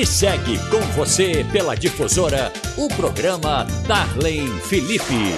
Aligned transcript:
E 0.00 0.06
segue 0.06 0.56
com 0.70 0.80
você 0.96 1.44
pela 1.52 1.76
difusora 1.76 2.50
o 2.78 2.88
programa 2.88 3.66
Darlene 3.86 4.58
Felipe. 4.62 5.34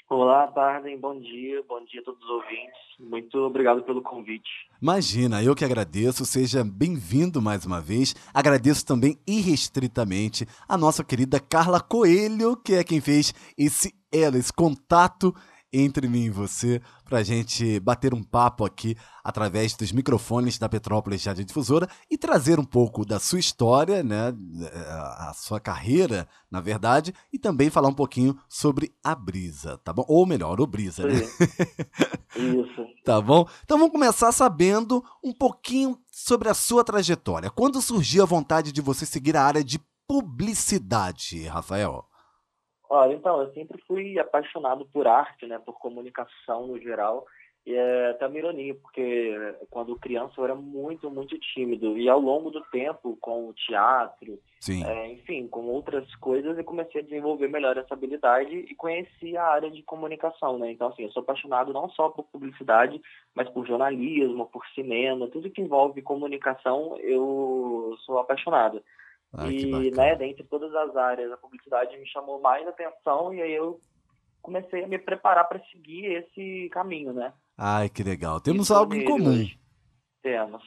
Olá, 0.08 0.46
Tarden, 0.46 0.96
bom 1.00 1.18
dia, 1.18 1.64
bom 1.68 1.84
dia 1.84 2.00
a 2.00 2.04
todos 2.04 2.22
os 2.22 2.30
ouvintes. 2.30 2.78
Muito 3.00 3.38
obrigado 3.38 3.82
pelo 3.82 4.00
convite. 4.00 4.48
Imagina, 4.80 5.42
eu 5.42 5.52
que 5.52 5.64
agradeço, 5.64 6.24
seja 6.24 6.62
bem-vindo 6.62 7.42
mais 7.42 7.66
uma 7.66 7.80
vez. 7.80 8.14
Agradeço 8.32 8.86
também 8.86 9.18
irrestritamente 9.26 10.46
a 10.68 10.78
nossa 10.78 11.02
querida 11.02 11.40
Carla 11.40 11.80
Coelho, 11.80 12.56
que 12.56 12.74
é 12.74 12.84
quem 12.84 13.00
fez 13.00 13.34
esse 13.58 13.92
ela, 14.12 14.38
esse 14.38 14.52
contato 14.52 15.34
entre 15.72 16.08
mim 16.08 16.24
e 16.24 16.30
você 16.30 16.80
para 17.04 17.18
a 17.18 17.22
gente 17.22 17.78
bater 17.80 18.14
um 18.14 18.22
papo 18.22 18.64
aqui 18.64 18.96
através 19.22 19.74
dos 19.74 19.92
microfones 19.92 20.58
da 20.58 20.68
Petrópolis 20.68 21.24
Rádio 21.24 21.44
Difusora 21.44 21.88
e 22.10 22.16
trazer 22.16 22.58
um 22.58 22.64
pouco 22.64 23.04
da 23.04 23.18
sua 23.18 23.38
história, 23.38 24.02
né, 24.02 24.34
a 25.18 25.32
sua 25.34 25.60
carreira, 25.60 26.28
na 26.50 26.60
verdade, 26.60 27.12
e 27.32 27.38
também 27.38 27.70
falar 27.70 27.88
um 27.88 27.94
pouquinho 27.94 28.38
sobre 28.48 28.94
a 29.02 29.14
Brisa, 29.14 29.78
tá 29.78 29.92
bom? 29.92 30.04
Ou 30.08 30.24
melhor, 30.26 30.60
o 30.60 30.66
Brisa, 30.66 31.06
né? 31.06 31.14
Isso. 32.36 32.86
tá 33.04 33.20
bom? 33.20 33.48
Então 33.64 33.78
vamos 33.78 33.92
começar 33.92 34.32
sabendo 34.32 35.04
um 35.22 35.32
pouquinho 35.32 35.98
sobre 36.10 36.48
a 36.48 36.54
sua 36.54 36.84
trajetória. 36.84 37.50
Quando 37.50 37.82
surgiu 37.82 38.22
a 38.22 38.26
vontade 38.26 38.72
de 38.72 38.80
você 38.80 39.04
seguir 39.04 39.36
a 39.36 39.42
área 39.42 39.64
de 39.64 39.80
publicidade, 40.06 41.46
Rafael? 41.46 42.04
Olha, 42.88 43.14
então, 43.14 43.40
eu 43.40 43.52
sempre 43.52 43.80
fui 43.86 44.18
apaixonado 44.18 44.86
por 44.86 45.08
arte, 45.08 45.46
né, 45.46 45.58
por 45.58 45.78
comunicação 45.78 46.68
no 46.68 46.80
geral, 46.80 47.26
e 47.66 47.74
é 47.74 48.10
até 48.10 48.28
uma 48.28 48.38
ironia, 48.38 48.74
porque 48.76 49.34
quando 49.70 49.98
criança 49.98 50.34
eu 50.38 50.44
era 50.44 50.54
muito, 50.54 51.10
muito 51.10 51.36
tímido, 51.36 51.98
e 51.98 52.08
ao 52.08 52.20
longo 52.20 52.48
do 52.48 52.60
tempo, 52.70 53.18
com 53.20 53.48
o 53.48 53.54
teatro, 53.54 54.38
é, 54.84 55.08
enfim, 55.10 55.48
com 55.48 55.66
outras 55.66 56.14
coisas, 56.16 56.56
eu 56.56 56.62
comecei 56.62 57.00
a 57.00 57.04
desenvolver 57.04 57.48
melhor 57.48 57.76
essa 57.76 57.94
habilidade 57.94 58.54
e 58.54 58.72
conheci 58.76 59.36
a 59.36 59.44
área 59.44 59.68
de 59.68 59.82
comunicação, 59.82 60.56
né, 60.58 60.70
então, 60.70 60.86
assim, 60.88 61.02
eu 61.02 61.10
sou 61.10 61.22
apaixonado 61.22 61.72
não 61.72 61.90
só 61.90 62.08
por 62.08 62.22
publicidade, 62.26 63.02
mas 63.34 63.48
por 63.48 63.66
jornalismo, 63.66 64.46
por 64.46 64.64
cinema, 64.68 65.26
tudo 65.26 65.50
que 65.50 65.60
envolve 65.60 66.00
comunicação, 66.02 66.96
eu 66.98 67.96
sou 68.06 68.20
apaixonado. 68.20 68.80
Ah, 69.32 69.48
e, 69.50 69.90
né, 69.90 70.14
dentre 70.16 70.44
todas 70.44 70.74
as 70.74 70.96
áreas, 70.96 71.30
a 71.32 71.36
publicidade 71.36 71.96
me 71.96 72.06
chamou 72.06 72.40
mais 72.40 72.66
atenção 72.66 73.34
e 73.34 73.42
aí 73.42 73.52
eu 73.52 73.80
comecei 74.40 74.84
a 74.84 74.88
me 74.88 74.98
preparar 74.98 75.48
para 75.48 75.62
seguir 75.66 76.06
esse 76.06 76.68
caminho, 76.70 77.12
né? 77.12 77.32
Ai, 77.58 77.88
que 77.88 78.02
legal. 78.02 78.40
Temos 78.40 78.70
algo 78.70 78.94
em 78.94 79.04
comum. 79.04 79.30
Hoje. 79.30 79.58
Temos. 80.22 80.62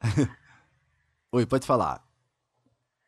Oi, 1.32 1.46
pode 1.46 1.66
falar. 1.66 2.04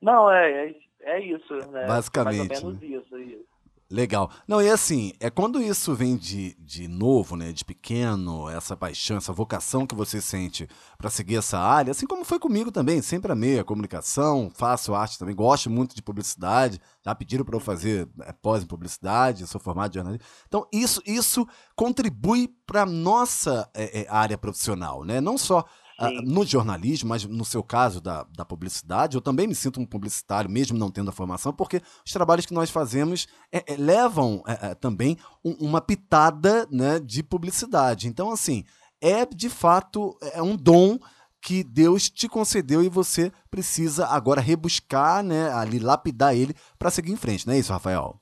Não, 0.01 0.31
é, 0.31 0.69
é, 0.69 0.75
é 1.01 1.21
isso, 1.21 1.55
né? 1.71 1.87
Basicamente. 1.87 2.49
Mais 2.49 2.63
ou 2.63 2.71
menos 2.71 2.83
isso, 2.83 3.19
isso. 3.19 3.58
Legal. 3.91 4.31
Não, 4.47 4.61
e 4.61 4.69
assim, 4.69 5.15
é 5.19 5.31
quando 5.31 5.63
isso 5.63 5.95
vem 5.95 6.15
de, 6.15 6.55
de 6.61 6.87
novo, 6.87 7.37
né, 7.37 7.53
de 7.53 7.65
pequeno, 7.65 8.47
essa 8.47 8.77
paixão, 8.77 9.17
essa 9.17 9.33
vocação 9.33 9.87
que 9.87 9.95
você 9.95 10.21
sente 10.21 10.69
para 10.99 11.09
seguir 11.09 11.37
essa 11.37 11.59
área, 11.59 11.93
assim 11.93 12.07
como 12.07 12.23
foi 12.23 12.39
comigo 12.39 12.71
também, 12.71 13.01
sempre 13.01 13.33
amei 13.33 13.59
a 13.59 13.65
comunicação, 13.65 14.51
faço 14.55 14.95
arte 14.95 15.19
também, 15.19 15.35
gosto 15.35 15.71
muito 15.71 15.97
de 15.97 16.03
publicidade, 16.03 16.79
já 17.03 17.15
pediram 17.15 17.47
para 17.47 17.57
eu 17.57 17.61
fazer 17.61 18.07
é, 18.21 18.33
pós 18.33 18.63
em 18.63 18.67
publicidade, 18.67 19.47
sou 19.47 19.59
formado 19.59 19.93
em 19.93 19.95
jornalismo. 19.95 20.27
Então, 20.47 20.67
isso, 20.71 21.01
isso 21.07 21.49
contribui 21.75 22.47
para 22.67 22.85
nossa 22.85 23.71
é, 23.73 24.03
é, 24.03 24.07
área 24.11 24.37
profissional, 24.37 25.03
né? 25.03 25.19
Não 25.19 25.39
só 25.39 25.65
Uh, 26.01 26.23
no 26.23 26.47
jornalismo, 26.47 27.09
mas 27.09 27.25
no 27.25 27.45
seu 27.45 27.61
caso 27.61 28.01
da, 28.01 28.25
da 28.37 28.45
publicidade, 28.45 29.17
eu 29.17 29.21
também 29.21 29.49
me 29.49 29.55
sinto 29.55 29.81
um 29.81 29.85
publicitário, 29.85 30.49
mesmo 30.49 30.79
não 30.79 30.93
tendo 30.93 31.09
a 31.09 31.13
formação, 31.13 31.53
porque 31.53 31.83
os 32.07 32.13
trabalhos 32.13 32.47
que 32.47 32.55
nós 32.55 32.71
fazemos 32.71 33.27
é, 33.51 33.65
é, 33.67 33.77
levam 33.77 34.43
é, 34.47 34.77
também 34.77 35.17
um, 35.45 35.55
uma 35.55 35.81
pitada 35.81 36.69
né, 36.71 37.01
de 37.01 37.21
publicidade. 37.23 38.07
Então, 38.07 38.31
assim, 38.31 38.65
é 39.01 39.27
de 39.27 39.49
fato 39.49 40.17
é 40.33 40.41
um 40.41 40.57
dom 40.57 40.99
que 41.41 41.63
Deus 41.63 42.11
te 42.11 42.29
concedeu 42.29 42.83
e 42.83 42.89
você 42.89 43.33
precisa 43.51 44.07
agora 44.07 44.41
rebuscar, 44.41 45.23
né, 45.23 45.53
ali 45.53 45.79
lapidar 45.79 46.35
ele 46.35 46.55
para 46.79 46.91
seguir 46.91 47.13
em 47.13 47.17
frente, 47.17 47.47
não 47.47 47.55
é 47.55 47.59
isso, 47.59 47.73
Rafael? 47.73 48.21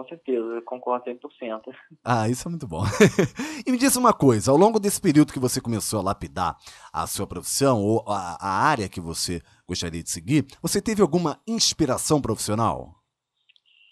Com 0.00 0.08
certeza, 0.08 0.46
eu 0.46 0.62
concordo 0.62 1.04
100%. 1.04 1.60
Ah, 2.02 2.26
isso 2.26 2.48
é 2.48 2.50
muito 2.50 2.66
bom. 2.66 2.82
e 3.66 3.70
me 3.70 3.76
diz 3.76 3.96
uma 3.96 4.14
coisa, 4.14 4.50
ao 4.50 4.56
longo 4.56 4.80
desse 4.80 4.98
período 4.98 5.30
que 5.32 5.38
você 5.38 5.60
começou 5.60 6.00
a 6.00 6.02
lapidar 6.02 6.56
a 6.90 7.06
sua 7.06 7.26
profissão 7.26 7.82
ou 7.82 8.02
a, 8.08 8.38
a 8.40 8.48
área 8.48 8.88
que 8.88 8.98
você 8.98 9.42
gostaria 9.68 10.02
de 10.02 10.08
seguir, 10.08 10.46
você 10.62 10.80
teve 10.80 11.02
alguma 11.02 11.38
inspiração 11.46 12.18
profissional? 12.18 12.94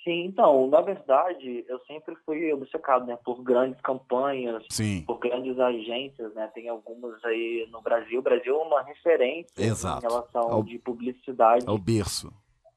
Sim, 0.03 0.25
então, 0.25 0.67
na 0.69 0.81
verdade, 0.81 1.67
eu 1.69 1.79
sempre 1.81 2.17
fui 2.25 2.51
obcecado, 2.55 3.05
né, 3.05 3.19
por 3.23 3.43
grandes 3.43 3.79
campanhas, 3.83 4.65
Sim. 4.71 5.05
por 5.07 5.19
grandes 5.19 5.59
agências, 5.61 6.33
né, 6.33 6.51
tem 6.55 6.71
algumas 6.71 7.23
aí 7.23 7.69
no 7.71 7.83
Brasil. 7.83 8.21
O 8.21 8.23
Brasil 8.23 8.55
é 8.59 8.65
uma 8.65 8.81
referência 8.83 9.53
Exato. 9.59 10.07
em 10.07 10.09
relação 10.09 10.51
Ao- 10.53 10.63
de 10.63 10.79
publicidade. 10.79 11.67
É 11.69 11.71
o 11.71 11.77
berço. 11.77 12.33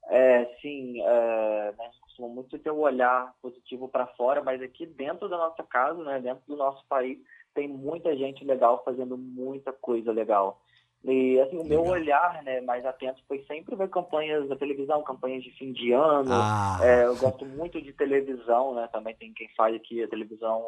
É, 0.09 0.43
sim, 0.61 1.01
é, 1.01 1.73
né, 1.77 1.89
costuma 2.11 2.27
muito 2.27 2.59
ter 2.59 2.71
um 2.71 2.79
olhar 2.79 3.33
positivo 3.41 3.87
para 3.87 4.05
fora, 4.07 4.43
mas 4.43 4.61
aqui 4.61 4.85
dentro 4.85 5.29
da 5.29 5.37
nossa 5.37 5.63
casa, 5.63 6.03
né, 6.03 6.19
dentro 6.19 6.43
do 6.47 6.55
nosso 6.57 6.83
país, 6.87 7.17
tem 7.53 7.67
muita 7.67 8.15
gente 8.15 8.43
legal 8.43 8.81
fazendo 8.83 9.17
muita 9.17 9.71
coisa 9.71 10.11
legal. 10.11 10.61
E 11.03 11.39
assim, 11.39 11.57
o 11.57 11.63
meu 11.63 11.83
olhar, 11.83 12.43
né, 12.43 12.61
mais 12.61 12.85
atento 12.85 13.23
foi 13.27 13.43
sempre 13.47 13.75
ver 13.75 13.89
campanhas 13.89 14.47
da 14.47 14.55
televisão, 14.55 15.01
campanhas 15.01 15.43
de 15.43 15.49
fim 15.51 15.71
de 15.73 15.91
ano. 15.91 16.29
Ah, 16.31 16.77
É, 16.83 17.05
eu 17.05 17.15
gosto 17.17 17.43
muito 17.43 17.81
de 17.81 17.91
televisão, 17.91 18.75
né? 18.75 18.87
Também 18.93 19.15
tem 19.15 19.33
quem 19.33 19.49
faz 19.57 19.75
aqui 19.75 20.03
a 20.03 20.07
televisão 20.07 20.63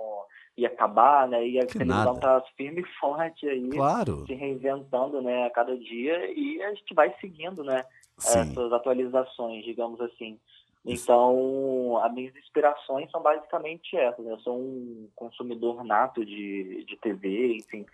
ia 0.58 0.70
acabar, 0.70 1.28
né? 1.28 1.48
E 1.48 1.60
a 1.60 1.68
Que 1.68 1.74
televisão 1.78 2.16
nada. 2.16 2.20
tá 2.20 2.44
firme 2.58 2.82
e 2.82 3.00
forte 3.00 3.48
aí, 3.48 3.70
claro. 3.70 4.26
se 4.26 4.34
reinventando, 4.34 5.22
né, 5.22 5.46
a 5.46 5.52
cada 5.52 5.78
dia 5.78 6.32
e 6.34 6.64
a 6.64 6.74
gente 6.74 6.96
vai 6.96 7.14
seguindo, 7.22 7.64
né? 7.64 7.84
Sim. 8.18 8.40
essas 8.40 8.72
atualizações, 8.74 9.64
digamos 9.64 10.00
assim. 10.02 10.40
Então, 10.86 11.98
as 12.04 12.14
minhas 12.14 12.36
inspirações 12.36 13.10
são 13.12 13.22
basicamente 13.22 13.96
essas. 13.96 14.24
né? 14.26 14.32
Eu 14.34 14.40
sou 14.40 14.58
um 14.58 15.08
consumidor 15.16 15.84
nato 15.84 16.26
de, 16.26 16.84
de 16.86 16.98
TV, 16.98 17.56
enfim. 17.58 17.86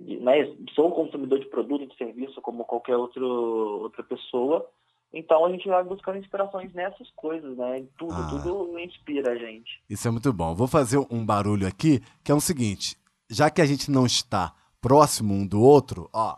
de- 0.00 0.18
Mas 0.18 0.46
sou 0.74 0.88
um 0.88 0.92
consumidor 0.92 1.38
de 1.38 1.46
produto 1.46 1.82
e 1.84 1.86
de 1.86 1.96
serviço 1.96 2.40
como 2.42 2.64
qualquer 2.64 2.96
outro, 2.96 3.24
outra 3.82 4.02
pessoa. 4.02 4.68
Então, 5.14 5.46
a 5.46 5.50
gente 5.50 5.66
vai 5.68 5.82
buscando 5.82 6.18
inspirações 6.18 6.72
nessas 6.74 7.08
coisas, 7.12 7.56
né? 7.56 7.78
Em 7.78 7.86
Tudo, 7.96 8.12
Ah. 8.12 8.28
tudo 8.30 8.78
inspira 8.78 9.32
a 9.32 9.36
gente. 9.36 9.80
Isso 9.88 10.06
é 10.06 10.10
muito 10.10 10.32
bom. 10.32 10.54
Vou 10.54 10.66
fazer 10.66 10.98
um 11.10 11.24
barulho 11.24 11.66
aqui, 11.66 12.00
que 12.22 12.30
é 12.30 12.34
o 12.34 12.40
seguinte: 12.40 12.96
já 13.30 13.48
que 13.48 13.62
a 13.62 13.66
gente 13.66 13.90
não 13.90 14.04
está 14.04 14.52
próximo 14.80 15.32
um 15.32 15.46
do 15.46 15.62
outro, 15.62 16.10
ó, 16.12 16.36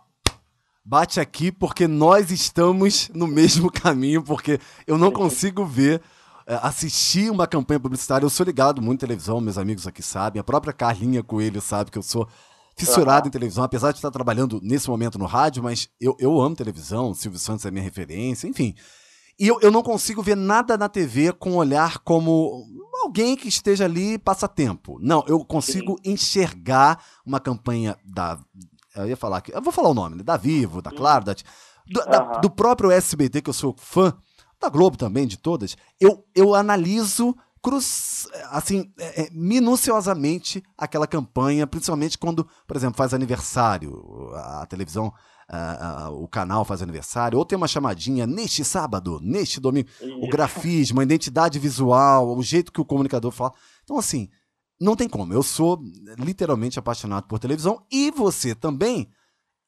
bate 0.88 1.20
aqui 1.20 1.52
porque 1.52 1.86
nós 1.86 2.30
estamos 2.30 3.10
no 3.12 3.26
mesmo 3.26 3.70
caminho, 3.72 4.22
porque 4.22 4.58
eu 4.86 4.96
não 4.96 5.12
consigo 5.12 5.66
ver, 5.66 6.00
é, 6.46 6.58
assistir 6.62 7.30
uma 7.30 7.46
campanha 7.46 7.78
publicitária. 7.78 8.24
Eu 8.24 8.30
sou 8.30 8.46
ligado 8.46 8.80
muito 8.80 9.04
à 9.04 9.06
televisão, 9.06 9.38
meus 9.38 9.58
amigos 9.58 9.86
aqui 9.86 10.02
sabem. 10.02 10.40
A 10.40 10.44
própria 10.44 10.72
Carlinha 10.72 11.22
Coelho 11.22 11.60
sabe 11.60 11.90
que 11.90 11.98
eu 11.98 12.02
sou 12.02 12.26
fissurado 12.74 13.24
uhum. 13.24 13.28
em 13.28 13.32
televisão, 13.32 13.64
apesar 13.64 13.90
de 13.92 13.98
estar 13.98 14.10
trabalhando 14.10 14.60
nesse 14.62 14.88
momento 14.88 15.18
no 15.18 15.26
rádio, 15.26 15.62
mas 15.62 15.90
eu, 16.00 16.16
eu 16.18 16.40
amo 16.40 16.56
televisão, 16.56 17.12
Silvio 17.12 17.38
Santos 17.38 17.66
é 17.66 17.70
minha 17.70 17.82
referência, 17.82 18.48
enfim. 18.48 18.74
E 19.38 19.46
eu, 19.46 19.60
eu 19.60 19.70
não 19.70 19.82
consigo 19.82 20.22
ver 20.22 20.36
nada 20.36 20.78
na 20.78 20.88
TV 20.88 21.32
com 21.32 21.56
olhar 21.56 21.98
como 21.98 22.64
alguém 23.02 23.36
que 23.36 23.48
esteja 23.48 23.84
ali 23.84 24.18
passatempo. 24.18 24.98
Não, 25.00 25.22
eu 25.28 25.44
consigo 25.44 25.96
Sim. 26.02 26.12
enxergar 26.12 27.04
uma 27.26 27.38
campanha 27.38 27.96
da. 28.04 28.38
Eu 29.02 29.08
ia 29.08 29.16
falar 29.16 29.38
aqui. 29.38 29.52
Eu 29.54 29.62
vou 29.62 29.72
falar 29.72 29.88
o 29.88 29.94
nome, 29.94 30.16
né? 30.16 30.22
Da 30.22 30.36
Vivo, 30.36 30.82
da 30.82 30.90
Claro, 30.90 31.24
da, 31.24 31.34
do, 31.34 32.00
uhum. 32.00 32.10
da, 32.10 32.18
do 32.38 32.50
próprio 32.50 32.90
SBT, 32.90 33.42
que 33.42 33.50
eu 33.50 33.54
sou 33.54 33.74
fã, 33.76 34.12
da 34.60 34.68
Globo 34.68 34.96
também, 34.96 35.26
de 35.26 35.36
todas. 35.36 35.76
Eu, 36.00 36.24
eu 36.34 36.54
analiso 36.54 37.34
cruz, 37.62 38.28
assim, 38.50 38.90
é, 38.98 39.22
é, 39.22 39.28
minuciosamente 39.32 40.62
aquela 40.76 41.06
campanha, 41.06 41.66
principalmente 41.66 42.16
quando, 42.16 42.46
por 42.66 42.76
exemplo, 42.76 42.96
faz 42.96 43.12
aniversário, 43.12 44.32
a 44.34 44.66
televisão 44.66 45.12
uh, 45.50 46.10
uh, 46.10 46.22
o 46.22 46.28
canal 46.28 46.64
faz 46.64 46.82
aniversário, 46.82 47.38
ou 47.38 47.44
tem 47.44 47.56
uma 47.56 47.68
chamadinha 47.68 48.26
neste 48.26 48.64
sábado, 48.64 49.18
neste 49.22 49.60
domingo, 49.60 49.88
o 50.22 50.28
grafismo, 50.28 51.00
a 51.00 51.02
identidade 51.02 51.58
visual, 51.58 52.36
o 52.36 52.42
jeito 52.42 52.72
que 52.72 52.80
o 52.80 52.84
comunicador 52.84 53.32
fala. 53.32 53.52
Então, 53.84 53.98
assim, 53.98 54.28
não 54.80 54.94
tem 54.94 55.08
como. 55.08 55.32
Eu 55.32 55.42
sou 55.42 55.80
literalmente 56.18 56.78
apaixonado 56.78 57.26
por 57.26 57.38
televisão 57.38 57.82
e 57.90 58.10
você 58.10 58.54
também. 58.54 59.08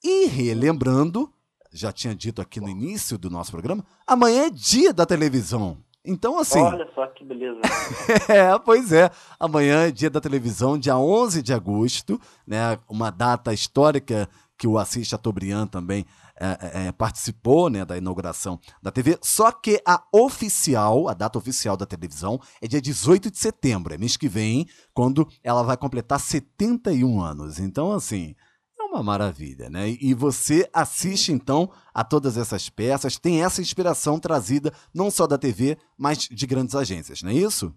E 0.02 0.26
relembrando, 0.26 1.30
já 1.72 1.92
tinha 1.92 2.14
dito 2.14 2.40
aqui 2.40 2.60
no 2.60 2.68
início 2.68 3.18
do 3.18 3.28
nosso 3.28 3.50
programa, 3.50 3.84
amanhã 4.06 4.46
é 4.46 4.50
dia 4.50 4.92
da 4.92 5.04
televisão. 5.04 5.78
Então, 6.04 6.38
assim. 6.38 6.60
Olha 6.60 6.88
só 6.94 7.06
que 7.08 7.24
beleza. 7.24 7.60
é, 8.28 8.58
pois 8.58 8.92
é. 8.92 9.10
Amanhã 9.38 9.86
é 9.86 9.90
dia 9.90 10.08
da 10.08 10.20
televisão, 10.20 10.78
dia 10.78 10.96
11 10.96 11.42
de 11.42 11.52
agosto, 11.52 12.18
né? 12.46 12.78
Uma 12.88 13.10
data 13.10 13.52
histórica 13.52 14.28
que 14.56 14.66
o 14.66 14.78
Assis 14.78 15.08
Chateaubriand 15.08 15.66
também 15.66 16.06
é, 16.40 16.84
é, 16.84 16.86
é, 16.86 16.92
participou 16.92 17.68
né, 17.68 17.84
da 17.84 17.98
inauguração 17.98 18.58
da 18.82 18.90
TV. 18.90 19.18
Só 19.20 19.52
que 19.52 19.78
a 19.86 20.02
oficial, 20.10 21.06
a 21.06 21.12
data 21.12 21.38
oficial 21.38 21.76
da 21.76 21.84
televisão 21.84 22.40
é 22.62 22.66
dia 22.66 22.80
18 22.80 23.30
de 23.30 23.38
setembro, 23.38 23.92
é 23.92 23.98
mês 23.98 24.16
que 24.16 24.26
vem, 24.26 24.66
quando 24.94 25.28
ela 25.44 25.62
vai 25.62 25.76
completar 25.76 26.18
71 26.18 27.20
anos. 27.20 27.60
Então, 27.60 27.92
assim, 27.92 28.34
é 28.78 28.82
uma 28.82 29.02
maravilha, 29.02 29.68
né? 29.68 29.90
E 30.00 30.14
você 30.14 30.66
assiste, 30.72 31.30
então, 31.30 31.70
a 31.92 32.02
todas 32.02 32.38
essas 32.38 32.70
peças, 32.70 33.18
tem 33.18 33.44
essa 33.44 33.60
inspiração 33.60 34.18
trazida 34.18 34.72
não 34.94 35.10
só 35.10 35.26
da 35.26 35.36
TV, 35.36 35.76
mas 35.98 36.20
de 36.20 36.46
grandes 36.46 36.74
agências, 36.74 37.22
não 37.22 37.30
é 37.30 37.34
isso? 37.34 37.74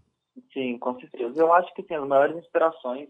Sim, 0.54 0.77
com 0.80 0.98
certeza. 1.00 1.38
Eu 1.38 1.54
acho 1.54 1.74
que 1.74 1.83
tem 1.83 1.98
as 1.98 2.07
maiores 2.07 2.38
inspirações 2.38 3.09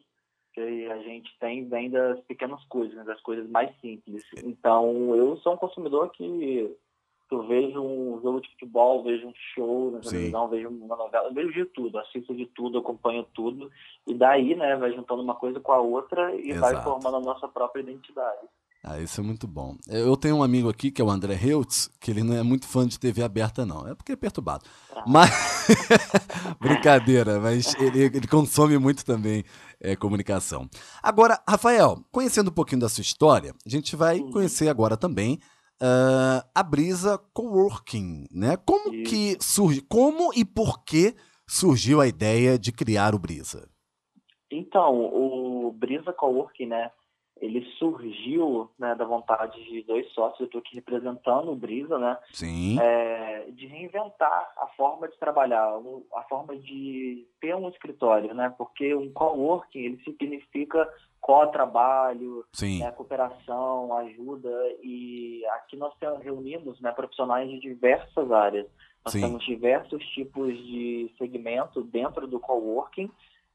que 0.53 0.91
a 0.91 0.97
gente 0.99 1.35
tem 1.39 1.67
vem 1.67 1.89
das 1.89 2.19
pequenas 2.21 2.63
coisas, 2.65 2.95
né, 2.95 3.03
das 3.03 3.19
coisas 3.21 3.49
mais 3.49 3.69
simples. 3.79 4.23
Então, 4.43 5.15
eu 5.15 5.37
sou 5.37 5.53
um 5.53 5.57
consumidor 5.57 6.09
que 6.11 6.75
eu 7.31 7.47
vejo 7.47 7.81
um 7.81 8.21
jogo 8.21 8.41
de 8.41 8.49
futebol, 8.51 9.03
vejo 9.03 9.27
um 9.27 9.33
show 9.55 9.89
na 9.91 9.99
televisão, 9.99 10.47
vejo 10.47 10.69
uma 10.69 10.95
novela, 10.95 11.31
vejo 11.31 11.51
de 11.51 11.65
tudo, 11.65 11.97
assisto 11.97 12.35
de 12.35 12.45
tudo, 12.45 12.77
acompanho 12.77 13.25
tudo, 13.33 13.71
e 14.05 14.13
daí, 14.13 14.55
né, 14.55 14.75
vai 14.75 14.91
juntando 14.91 15.23
uma 15.23 15.33
coisa 15.33 15.59
com 15.59 15.71
a 15.71 15.79
outra 15.79 16.35
e 16.35 16.51
Exato. 16.51 16.73
vai 16.73 16.83
formando 16.83 17.17
a 17.17 17.21
nossa 17.21 17.47
própria 17.47 17.81
identidade. 17.81 18.47
Ah, 18.85 18.99
isso 18.99 19.21
é 19.21 19.23
muito 19.23 19.47
bom. 19.47 19.77
Eu 19.87 20.17
tenho 20.17 20.35
um 20.35 20.43
amigo 20.43 20.67
aqui, 20.67 20.91
que 20.91 21.01
é 21.01 21.05
o 21.05 21.09
André 21.09 21.35
Reutz, 21.35 21.89
que 22.01 22.11
ele 22.11 22.21
não 22.21 22.35
é 22.35 22.43
muito 22.43 22.67
fã 22.67 22.85
de 22.85 22.99
TV 22.99 23.23
aberta, 23.23 23.65
não. 23.65 23.87
É 23.87 23.95
porque 23.95 24.11
é 24.11 24.15
perturbado. 24.15 24.65
Ah. 24.93 25.05
Mas. 25.07 25.29
Brincadeira, 26.59 27.39
mas 27.39 27.73
ele, 27.75 28.03
ele, 28.03 28.27
consome 28.27 28.77
muito 28.77 29.05
também 29.05 29.45
é, 29.79 29.95
comunicação. 29.95 30.69
Agora, 31.01 31.41
Rafael, 31.47 32.03
conhecendo 32.11 32.49
um 32.49 32.53
pouquinho 32.53 32.81
da 32.81 32.89
sua 32.89 33.01
história, 33.01 33.55
a 33.65 33.69
gente 33.69 33.95
vai 33.95 34.19
conhecer 34.19 34.67
agora 34.67 34.97
também 34.97 35.39
uh, 35.81 36.45
a 36.53 36.61
Brisa 36.61 37.17
Coworking, 37.33 38.25
né? 38.29 38.57
Como 38.57 38.91
que 39.03 39.37
surge. 39.39 39.79
Como 39.79 40.33
e 40.35 40.43
por 40.43 40.83
que 40.83 41.15
surgiu 41.47 42.01
a 42.01 42.07
ideia 42.07 42.59
de 42.59 42.73
criar 42.73 43.15
o 43.15 43.19
Brisa? 43.19 43.69
Então, 44.51 45.05
o 45.05 45.71
Brisa 45.71 46.11
Coworking, 46.11 46.65
né? 46.65 46.91
Ele 47.43 47.65
surgiu 47.77 48.69
né, 48.79 48.95
da 48.95 49.03
vontade 49.03 49.61
de 49.65 49.83
dois 49.83 50.09
sócios, 50.13 50.39
eu 50.39 50.45
estou 50.45 50.59
aqui 50.59 50.75
representando 50.75 51.51
o 51.51 51.55
Brisa, 51.55 51.99
né? 51.99 52.17
Sim. 52.31 52.79
É, 52.79 53.47
de 53.51 53.67
reinventar 53.67 54.53
a 54.57 54.67
forma 54.77 55.09
de 55.09 55.17
trabalhar, 55.17 55.77
a 56.15 56.21
forma 56.23 56.55
de 56.55 57.27
ter 57.41 57.53
um 57.53 57.67
escritório, 57.67 58.33
né? 58.33 58.53
Porque 58.57 58.95
um 58.95 59.11
coworking, 59.11 59.79
ele 59.79 60.01
significa 60.03 60.89
co-trabalho, 61.19 62.45
né, 62.61 62.91
cooperação, 62.91 63.95
ajuda, 63.97 64.51
e 64.81 65.41
aqui 65.53 65.77
nós 65.77 65.93
reunimos 66.21 66.79
né, 66.81 66.91
profissionais 66.91 67.49
de 67.49 67.59
diversas 67.59 68.29
áreas. 68.31 68.67
Nós 69.05 69.13
Sim. 69.13 69.21
temos 69.21 69.45
diversos 69.45 70.03
tipos 70.07 70.53
de 70.65 71.09
segmento 71.17 71.81
dentro 71.81 72.27
do 72.27 72.39
coworking, 72.39 73.09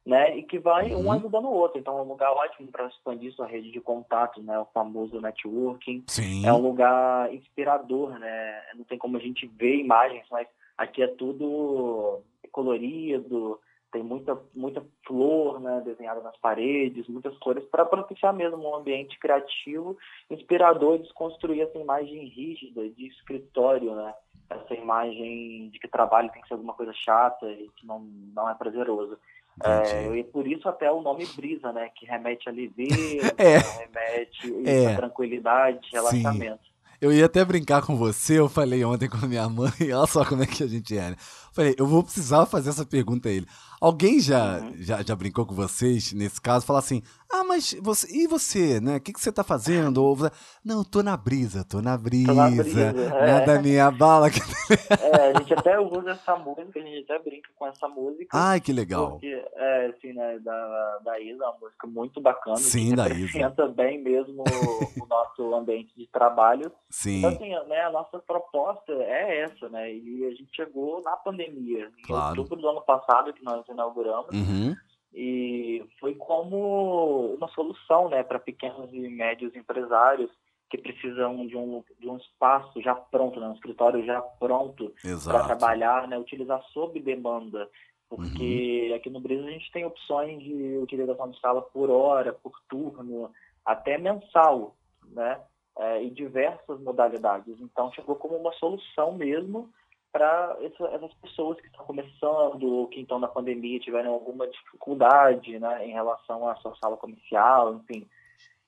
né? 0.08 0.38
E 0.38 0.43
que 0.43 0.58
vai 0.58 0.94
um 0.94 1.00
uhum. 1.00 1.12
ajudando 1.12 1.44
o 1.44 1.52
outro. 1.52 1.78
Então 1.78 1.99
é 1.99 2.00
um 2.00 2.08
lugar 2.08 2.32
ótimo 2.32 2.66
para 2.72 2.87
expandir 2.87 3.31
sua 3.34 3.46
rede 3.46 3.70
de 3.70 3.78
contatos, 3.78 4.43
né? 4.43 4.58
O 4.58 4.64
famoso 4.72 5.20
networking. 5.20 6.02
Sim. 6.06 6.46
É 6.46 6.52
um 6.52 6.62
lugar 6.62 7.32
inspirador, 7.32 8.19
né? 8.19 8.62
Não 8.75 8.84
tem 8.84 8.96
como 8.96 9.19
a 9.19 9.20
gente 9.20 9.46
ver 9.46 9.76
imagens, 9.76 10.25
mas 10.31 10.49
aqui 10.78 11.02
é 11.02 11.08
tudo 11.08 12.22
colorido, 12.50 13.60
tem 13.93 14.02
muita 14.02 14.40
muita 14.55 14.82
flor, 15.06 15.60
né? 15.60 15.82
Desenhada 15.84 16.22
nas 16.22 16.38
paredes, 16.38 17.06
muitas 17.06 17.37
cores 17.37 17.64
para 17.66 17.84
propiciar 17.84 18.32
mesmo 18.32 18.66
um 18.66 18.75
ambiente 18.75 19.19
criativo, 19.19 19.94
inspirador 20.31 20.96
e 20.96 21.00
desconstruir 21.00 21.61
essa 21.61 21.78
imagem 21.78 22.25
rígida 22.28 22.88
de 22.88 23.08
escritório, 23.08 23.94
né? 23.94 24.14
Essa 24.49 24.72
imagem 24.72 25.69
de 25.69 25.78
que 25.78 25.87
trabalho 25.87 26.31
tem 26.32 26.40
que 26.40 26.49
ser 26.49 26.54
alguma 26.54 26.72
coisa 26.72 26.94
chata 26.94 27.46
e 27.50 27.69
que 27.76 27.87
não, 27.87 28.00
não 28.34 28.49
é 28.49 28.54
prazeroso. 28.54 29.18
É, 29.64 30.16
e 30.16 30.24
por 30.24 30.46
isso 30.46 30.68
até 30.68 30.90
o 30.90 31.02
nome 31.02 31.26
brisa, 31.36 31.72
né? 31.72 31.88
Que 31.94 32.06
remete 32.06 32.48
a 32.48 32.52
leveza, 32.52 33.34
é. 33.36 33.58
remete 33.58 34.68
é. 34.68 34.92
a 34.92 34.96
tranquilidade, 34.96 35.80
relaxamento. 35.92 36.62
Sim. 36.62 36.68
Eu 37.00 37.12
ia 37.12 37.26
até 37.26 37.44
brincar 37.44 37.82
com 37.82 37.96
você, 37.96 38.40
eu 38.40 38.48
falei 38.48 38.84
ontem 38.84 39.08
com 39.08 39.18
a 39.18 39.28
minha 39.28 39.48
mãe, 39.48 39.70
olha 39.94 40.06
só 40.06 40.24
como 40.24 40.42
é 40.42 40.46
que 40.46 40.64
a 40.64 40.66
gente 40.66 40.98
é. 40.98 41.10
Né? 41.10 41.16
Falei, 41.58 41.74
eu 41.76 41.88
vou 41.88 42.04
precisar 42.04 42.46
fazer 42.46 42.70
essa 42.70 42.86
pergunta 42.86 43.28
a 43.28 43.32
ele. 43.32 43.48
Alguém 43.80 44.20
já, 44.20 44.58
uhum. 44.58 44.74
já, 44.76 45.02
já 45.02 45.16
brincou 45.16 45.44
com 45.44 45.54
vocês 45.54 46.12
nesse 46.12 46.40
caso? 46.40 46.64
Falar 46.64 46.78
assim, 46.78 47.02
ah, 47.30 47.44
mas 47.44 47.74
você, 47.80 48.08
e 48.10 48.26
você, 48.26 48.80
né? 48.80 48.96
O 48.96 49.00
que, 49.00 49.12
que 49.12 49.20
você 49.20 49.30
tá 49.30 49.44
fazendo? 49.44 49.98
Ou, 49.98 50.16
não, 50.64 50.82
tô 50.82 51.02
na 51.02 51.16
brisa, 51.16 51.64
tô 51.64 51.80
na 51.80 51.96
brisa. 51.96 52.26
Tô 52.26 52.34
na 52.34 52.50
brisa 52.50 52.92
nada 52.92 53.54
é. 53.54 53.58
minha 53.62 53.90
bala. 53.90 54.28
é, 54.28 55.30
a 55.30 55.38
gente 55.38 55.52
até 55.52 55.78
usa 55.78 56.10
essa 56.10 56.36
música, 56.36 56.78
a 56.78 56.82
gente 56.82 57.04
até 57.04 57.22
brinca 57.22 57.50
com 57.54 57.66
essa 57.66 57.86
música. 57.86 58.28
Ai, 58.32 58.60
que 58.60 58.72
legal. 58.72 59.12
Porque, 59.12 59.44
é, 59.54 59.86
assim, 59.86 60.12
né, 60.12 60.38
da, 60.40 60.98
da 61.04 61.20
Isa, 61.20 61.44
uma 61.44 61.58
música 61.60 61.86
muito 61.86 62.20
bacana. 62.20 62.56
Sim, 62.56 62.94
da 62.96 63.06
Isa. 63.08 63.14
representa 63.14 63.68
bem 63.68 64.02
mesmo 64.02 64.42
o, 64.42 65.02
o 65.04 65.06
nosso 65.06 65.54
ambiente 65.54 65.92
de 65.96 66.06
trabalho. 66.08 66.72
Sim. 66.90 67.18
Então, 67.18 67.30
assim, 67.30 67.50
né, 67.68 67.82
a 67.82 67.90
nossa 67.90 68.18
proposta 68.18 68.92
é 68.92 69.42
essa, 69.42 69.68
né? 69.68 69.92
E 69.92 70.24
a 70.24 70.30
gente 70.30 70.48
chegou 70.56 71.02
na 71.02 71.16
pandemia, 71.16 71.48
em 71.49 72.02
claro. 72.02 72.40
outubro 72.40 72.61
do 72.61 72.69
ano 72.69 72.83
passado, 72.83 73.33
que 73.33 73.45
nós 73.45 73.67
inauguramos. 73.69 74.31
Uhum. 74.33 74.75
E 75.12 75.85
foi 75.99 76.14
como 76.14 77.35
uma 77.35 77.49
solução 77.49 78.09
né, 78.09 78.23
para 78.23 78.38
pequenos 78.38 78.93
e 78.93 79.09
médios 79.09 79.55
empresários 79.57 80.31
que 80.71 80.76
precisam 80.76 81.47
de 81.47 81.57
um, 81.57 81.83
de 81.99 82.09
um 82.09 82.19
espaço 82.19 82.81
já 82.83 82.95
pronto, 82.95 83.40
né, 83.40 83.49
um 83.49 83.55
escritório 83.55 84.05
já 84.05 84.21
pronto 84.21 84.93
para 85.25 85.45
trabalhar, 85.45 86.07
né, 86.07 86.19
utilizar 86.19 86.62
sob 86.73 87.00
demanda. 87.00 87.69
Porque 88.09 88.88
uhum. 88.90 88.97
aqui 88.97 89.11
no 89.11 89.21
Brasil 89.21 89.47
a 89.47 89.50
gente 89.50 89.73
tem 89.73 89.85
opções 89.85 90.43
de 90.43 90.78
utilização 90.78 91.31
de 91.31 91.40
sala 91.40 91.62
por 91.62 91.90
hora, 91.90 92.33
por 92.33 92.52
turno, 92.69 93.31
até 93.64 93.99
mensal, 93.99 94.75
né? 95.11 95.40
É, 95.78 96.02
em 96.02 96.12
diversas 96.12 96.81
modalidades. 96.81 97.61
Então 97.61 97.93
chegou 97.93 98.17
como 98.17 98.37
uma 98.37 98.52
solução 98.55 99.12
mesmo 99.12 99.71
para 100.12 100.56
essas 100.62 101.12
pessoas 101.14 101.60
que 101.60 101.66
estão 101.66 101.84
começando 101.84 102.62
ou 102.64 102.88
que 102.88 103.00
estão 103.00 103.18
na 103.18 103.28
pandemia 103.28 103.78
tiveram 103.78 104.12
alguma 104.12 104.46
dificuldade 104.46 105.58
né, 105.58 105.86
em 105.86 105.92
relação 105.92 106.48
à 106.48 106.56
sua 106.56 106.74
sala 106.76 106.96
comercial, 106.96 107.74
enfim. 107.74 108.06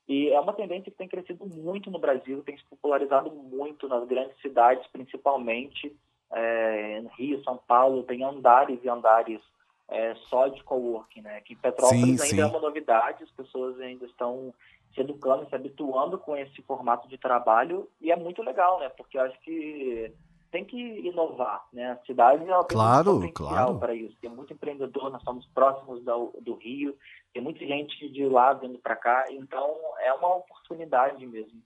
E 0.08 0.28
é 0.28 0.40
uma 0.40 0.52
tendência 0.52 0.90
que 0.90 0.98
tem 0.98 1.08
crescido 1.08 1.46
muito 1.46 1.90
no 1.90 1.98
Brasil, 1.98 2.42
tem 2.42 2.56
se 2.56 2.64
popularizado 2.64 3.30
muito 3.30 3.88
nas 3.88 4.06
grandes 4.06 4.36
cidades, 4.40 4.86
principalmente 4.88 5.96
é, 6.32 7.02
Rio, 7.16 7.42
São 7.44 7.56
Paulo, 7.56 8.02
tem 8.02 8.24
andares 8.24 8.78
e 8.82 8.88
andares 8.88 9.40
é, 9.88 10.14
só 10.28 10.48
de 10.48 10.62
coworking, 10.62 11.22
né? 11.22 11.40
Que 11.40 11.54
em 11.54 11.56
Petrópolis 11.56 12.02
sim, 12.02 12.10
ainda 12.10 12.24
sim. 12.24 12.40
é 12.40 12.46
uma 12.46 12.60
novidade, 12.60 13.24
as 13.24 13.30
pessoas 13.30 13.80
ainda 13.80 14.04
estão 14.06 14.54
se 14.94 15.00
educando, 15.00 15.48
se 15.48 15.54
habituando 15.54 16.18
com 16.18 16.36
esse 16.36 16.60
formato 16.62 17.08
de 17.08 17.16
trabalho 17.16 17.88
e 18.00 18.10
é 18.10 18.16
muito 18.16 18.42
legal, 18.42 18.80
né? 18.80 18.88
Porque 18.88 19.16
eu 19.16 19.22
acho 19.22 19.38
que 19.40 20.12
tem 20.50 20.64
que 20.64 20.76
inovar, 20.76 21.64
né? 21.72 21.92
A 21.92 22.06
cidade 22.06 22.48
ela 22.48 22.64
tem 22.64 22.76
claro, 22.76 23.18
muito 23.18 23.32
potencial 23.32 23.66
claro. 23.66 23.78
para 23.78 23.94
isso. 23.94 24.16
Tem 24.20 24.30
muito 24.30 24.52
empreendedor, 24.52 25.10
nós 25.10 25.22
somos 25.22 25.46
próximos 25.46 26.02
do, 26.04 26.32
do 26.40 26.54
Rio, 26.54 26.96
tem 27.32 27.42
muita 27.42 27.60
gente 27.60 28.08
de 28.08 28.26
lá 28.26 28.52
vindo 28.52 28.78
para 28.78 28.96
cá, 28.96 29.26
então 29.30 29.76
é 30.00 30.12
uma 30.12 30.36
oportunidade 30.36 31.26
mesmo. 31.26 31.60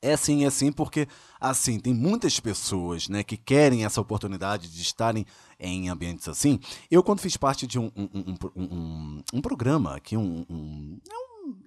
É 0.00 0.16
sim, 0.16 0.46
é 0.46 0.50
sim, 0.50 0.70
porque 0.70 1.08
assim, 1.40 1.80
tem 1.80 1.92
muitas 1.92 2.38
pessoas 2.38 3.08
né, 3.08 3.24
que 3.24 3.36
querem 3.36 3.84
essa 3.84 4.00
oportunidade 4.00 4.72
de 4.72 4.80
estarem 4.80 5.26
em 5.58 5.88
ambientes 5.88 6.28
assim. 6.28 6.60
Eu, 6.90 7.02
quando 7.02 7.20
fiz 7.20 7.36
parte 7.36 7.66
de 7.66 7.78
um, 7.80 7.90
um, 7.96 8.08
um, 8.14 8.62
um, 8.62 9.22
um 9.34 9.40
programa 9.40 9.96
aqui, 9.96 10.16
um, 10.16 10.46
um, 10.48 10.98
é 11.10 11.17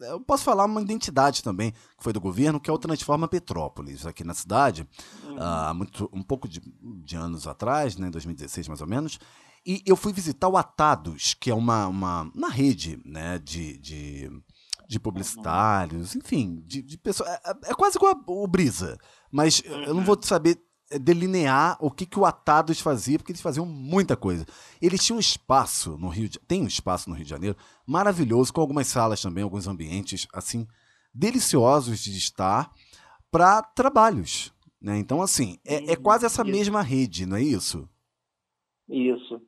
eu 0.01 0.19
posso 0.19 0.43
falar 0.43 0.65
uma 0.65 0.81
identidade 0.81 1.43
também, 1.43 1.71
que 1.71 2.03
foi 2.03 2.13
do 2.13 2.21
governo, 2.21 2.59
que 2.59 2.69
é 2.69 2.73
o 2.73 2.77
Transforma 2.77 3.27
Petrópolis, 3.27 4.05
aqui 4.05 4.23
na 4.23 4.33
cidade, 4.33 4.87
uhum. 5.23 5.37
há 5.39 5.73
muito, 5.73 6.09
um 6.11 6.23
pouco 6.23 6.47
de, 6.47 6.61
de 7.03 7.15
anos 7.15 7.47
atrás, 7.47 7.95
né, 7.97 8.09
2016 8.09 8.67
mais 8.67 8.81
ou 8.81 8.87
menos, 8.87 9.19
e 9.65 9.83
eu 9.85 9.95
fui 9.95 10.11
visitar 10.11 10.47
o 10.47 10.57
Atados, 10.57 11.35
que 11.35 11.51
é 11.51 11.53
uma, 11.53 11.87
uma, 11.87 12.31
uma 12.35 12.49
rede 12.49 12.99
né, 13.05 13.37
de, 13.39 13.77
de 13.77 14.31
de 14.91 14.99
publicitários, 14.99 16.17
enfim, 16.17 16.61
de, 16.67 16.81
de 16.81 16.97
pessoas. 16.97 17.29
É, 17.29 17.41
é, 17.45 17.51
é, 17.67 17.73
quase 17.73 17.95
igual 17.95 18.13
o 18.27 18.45
Brisa, 18.45 18.97
mas 19.31 19.63
eu 19.65 19.93
não 19.93 20.03
vou 20.03 20.17
uhum. 20.17 20.21
saber 20.21 20.61
delinear 20.99 21.77
o 21.79 21.89
que, 21.91 22.05
que 22.05 22.19
o 22.19 22.25
Atados 22.25 22.79
fazia, 22.79 23.17
porque 23.17 23.31
eles 23.31 23.41
faziam 23.41 23.65
muita 23.65 24.15
coisa. 24.15 24.45
Eles 24.81 25.03
tinham 25.03 25.17
um 25.17 25.21
espaço 25.21 25.97
no 25.97 26.09
Rio 26.09 26.27
de, 26.27 26.39
tem 26.39 26.61
um 26.61 26.67
espaço 26.67 27.09
no 27.09 27.15
Rio 27.15 27.25
de 27.25 27.29
Janeiro 27.29 27.57
maravilhoso, 27.85 28.53
com 28.53 28.61
algumas 28.61 28.87
salas 28.87 29.21
também, 29.21 29.43
alguns 29.43 29.67
ambientes 29.67 30.27
assim 30.33 30.67
deliciosos 31.13 31.99
de 31.99 32.17
estar 32.17 32.71
para 33.29 33.61
trabalhos. 33.61 34.53
Né? 34.81 34.97
Então, 34.97 35.21
assim, 35.21 35.57
é, 35.65 35.91
é 35.91 35.95
quase 35.95 36.25
essa 36.25 36.41
isso. 36.41 36.51
mesma 36.51 36.81
rede, 36.81 37.25
não 37.25 37.37
é 37.37 37.43
isso? 37.43 37.87
Isso. 38.89 39.41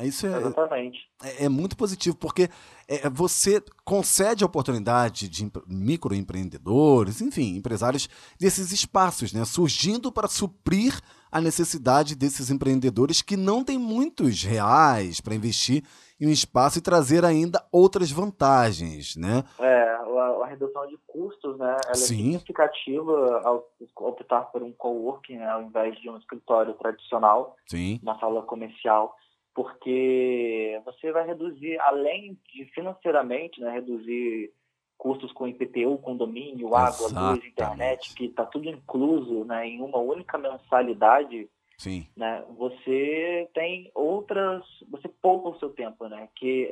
Isso 0.00 0.26
é, 0.26 0.36
Exatamente. 0.38 0.98
É, 1.22 1.44
é 1.44 1.48
muito 1.48 1.76
positivo, 1.76 2.16
porque 2.16 2.48
é, 2.88 3.08
você 3.08 3.62
concede 3.84 4.42
a 4.42 4.46
oportunidade 4.46 5.28
de 5.28 5.50
microempreendedores, 5.66 7.20
enfim, 7.20 7.56
empresários 7.56 8.08
desses 8.38 8.72
espaços, 8.72 9.32
né, 9.32 9.44
surgindo 9.44 10.10
para 10.10 10.26
suprir 10.26 10.98
a 11.30 11.40
necessidade 11.40 12.14
desses 12.16 12.50
empreendedores 12.50 13.22
que 13.22 13.36
não 13.36 13.64
têm 13.64 13.78
muitos 13.78 14.42
reais 14.42 15.20
para 15.20 15.34
investir 15.34 15.84
em 16.20 16.28
um 16.28 16.30
espaço 16.30 16.78
e 16.78 16.82
trazer 16.82 17.24
ainda 17.24 17.64
outras 17.72 18.10
vantagens, 18.10 19.16
né? 19.16 19.42
É, 19.58 19.82
a, 19.90 20.44
a 20.44 20.46
redução 20.46 20.86
de 20.86 20.96
custos, 21.06 21.58
né, 21.58 21.76
ela 21.86 21.94
Sim. 21.94 22.14
é 22.14 22.38
significativa 22.38 23.40
ao 23.44 23.68
optar 23.96 24.42
por 24.52 24.62
um 24.62 24.72
coworking, 24.72 25.38
né, 25.38 25.48
ao 25.48 25.62
invés 25.62 26.00
de 26.00 26.08
um 26.08 26.16
escritório 26.16 26.74
tradicional, 26.74 27.56
Sim. 27.66 27.98
uma 28.02 28.18
sala 28.18 28.42
comercial 28.42 29.16
porque 29.54 30.80
você 30.84 31.12
vai 31.12 31.26
reduzir, 31.26 31.78
além 31.80 32.36
de 32.52 32.64
financeiramente, 32.66 33.60
né, 33.60 33.70
reduzir 33.70 34.52
custos 34.98 35.32
com 35.32 35.46
IPTU, 35.46 35.98
condomínio, 35.98 36.74
água, 36.74 37.08
luz, 37.08 37.44
internet, 37.44 38.14
que 38.14 38.26
está 38.26 38.44
tudo 38.44 38.68
incluso 38.68 39.44
né, 39.44 39.66
em 39.66 39.80
uma 39.80 39.98
única 39.98 40.36
mensalidade, 40.36 41.48
Sim. 41.76 42.06
Né, 42.16 42.42
você 42.56 43.48
tem 43.52 43.90
outras, 43.94 44.64
você 44.90 45.08
poupa 45.08 45.50
o 45.50 45.58
seu 45.58 45.70
tempo, 45.70 46.06
né? 46.08 46.28
Que 46.36 46.70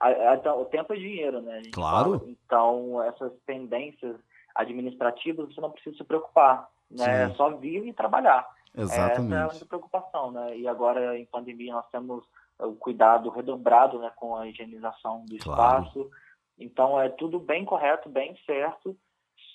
a, 0.00 0.32
a, 0.32 0.54
o 0.56 0.64
tempo 0.64 0.92
é 0.92 0.96
dinheiro, 0.96 1.40
né? 1.40 1.62
Claro. 1.72 2.18
Fala. 2.18 2.30
Então 2.30 3.02
essas 3.02 3.32
pendências 3.46 4.16
administrativas 4.54 5.54
você 5.54 5.60
não 5.60 5.70
precisa 5.70 5.96
se 5.96 6.04
preocupar, 6.04 6.68
né? 6.90 7.24
É 7.24 7.30
só 7.34 7.50
vir 7.50 7.86
e 7.86 7.92
trabalhar. 7.92 8.46
Exatamente. 8.74 9.32
Essa 9.32 9.34
é 9.34 9.42
a 9.42 9.48
única 9.48 9.66
preocupação, 9.66 10.32
né? 10.32 10.56
E 10.56 10.66
agora, 10.66 11.18
em 11.18 11.26
pandemia, 11.26 11.74
nós 11.74 11.88
temos 11.90 12.24
o 12.58 12.74
cuidado 12.74 13.28
redobrado 13.30 13.98
né, 13.98 14.10
com 14.16 14.36
a 14.36 14.48
higienização 14.48 15.24
do 15.26 15.36
claro. 15.38 15.84
espaço. 15.84 16.10
Então, 16.58 17.00
é 17.00 17.08
tudo 17.08 17.38
bem 17.38 17.64
correto, 17.64 18.08
bem 18.08 18.36
certo, 18.46 18.96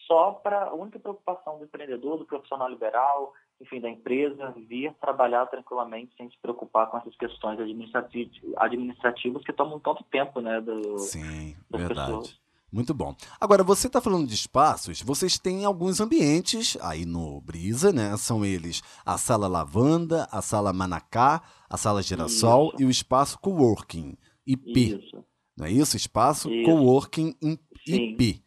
só 0.06 0.32
para 0.32 0.66
a 0.66 0.74
única 0.74 1.00
preocupação 1.00 1.58
do 1.58 1.66
empreendedor, 1.66 2.18
do 2.18 2.26
profissional 2.26 2.70
liberal, 2.70 3.34
enfim, 3.60 3.80
da 3.80 3.90
empresa, 3.90 4.54
vir 4.56 4.94
trabalhar 4.96 5.46
tranquilamente 5.48 6.16
sem 6.16 6.30
se 6.30 6.38
preocupar 6.40 6.90
com 6.90 6.98
essas 6.98 7.16
questões 7.16 7.60
administrativas 8.58 9.44
que 9.44 9.54
tomam 9.54 9.80
tanto 9.80 10.04
tempo, 10.06 10.40
né? 10.42 10.62
Do, 10.62 10.98
Sim, 11.00 11.56
verdade. 11.70 12.12
Pessoas. 12.12 12.47
Muito 12.72 12.94
bom. 12.94 13.16
Agora, 13.40 13.64
você 13.64 13.88
está 13.88 14.02
falando 14.02 14.28
de 14.28 14.36
espaços, 14.36 15.02
vocês 15.02 15.40
têm 15.40 15.64
alguns 15.64 16.02
ambientes 16.02 16.78
aí 16.82 17.06
no 17.06 17.40
Brisa, 17.40 17.94
né? 17.94 18.16
São 18.18 18.44
eles 18.44 18.82
a 19.06 19.18
Sala 19.18 19.48
Lavanda, 19.48 20.28
a 20.32 20.42
Sala 20.42 20.74
Manacá, 20.74 21.42
a 21.70 21.78
Sala 21.78 22.02
Girassol 22.02 22.68
isso. 22.74 22.82
e 22.82 22.86
o 22.86 22.90
Espaço 22.90 23.40
Coworking, 23.40 24.18
IP. 24.46 24.98
Isso. 24.98 25.24
Não 25.58 25.66
é 25.66 25.72
isso? 25.72 25.96
Espaço 25.96 26.52
isso. 26.52 26.70
Coworking 26.70 27.36
IP. 27.88 28.44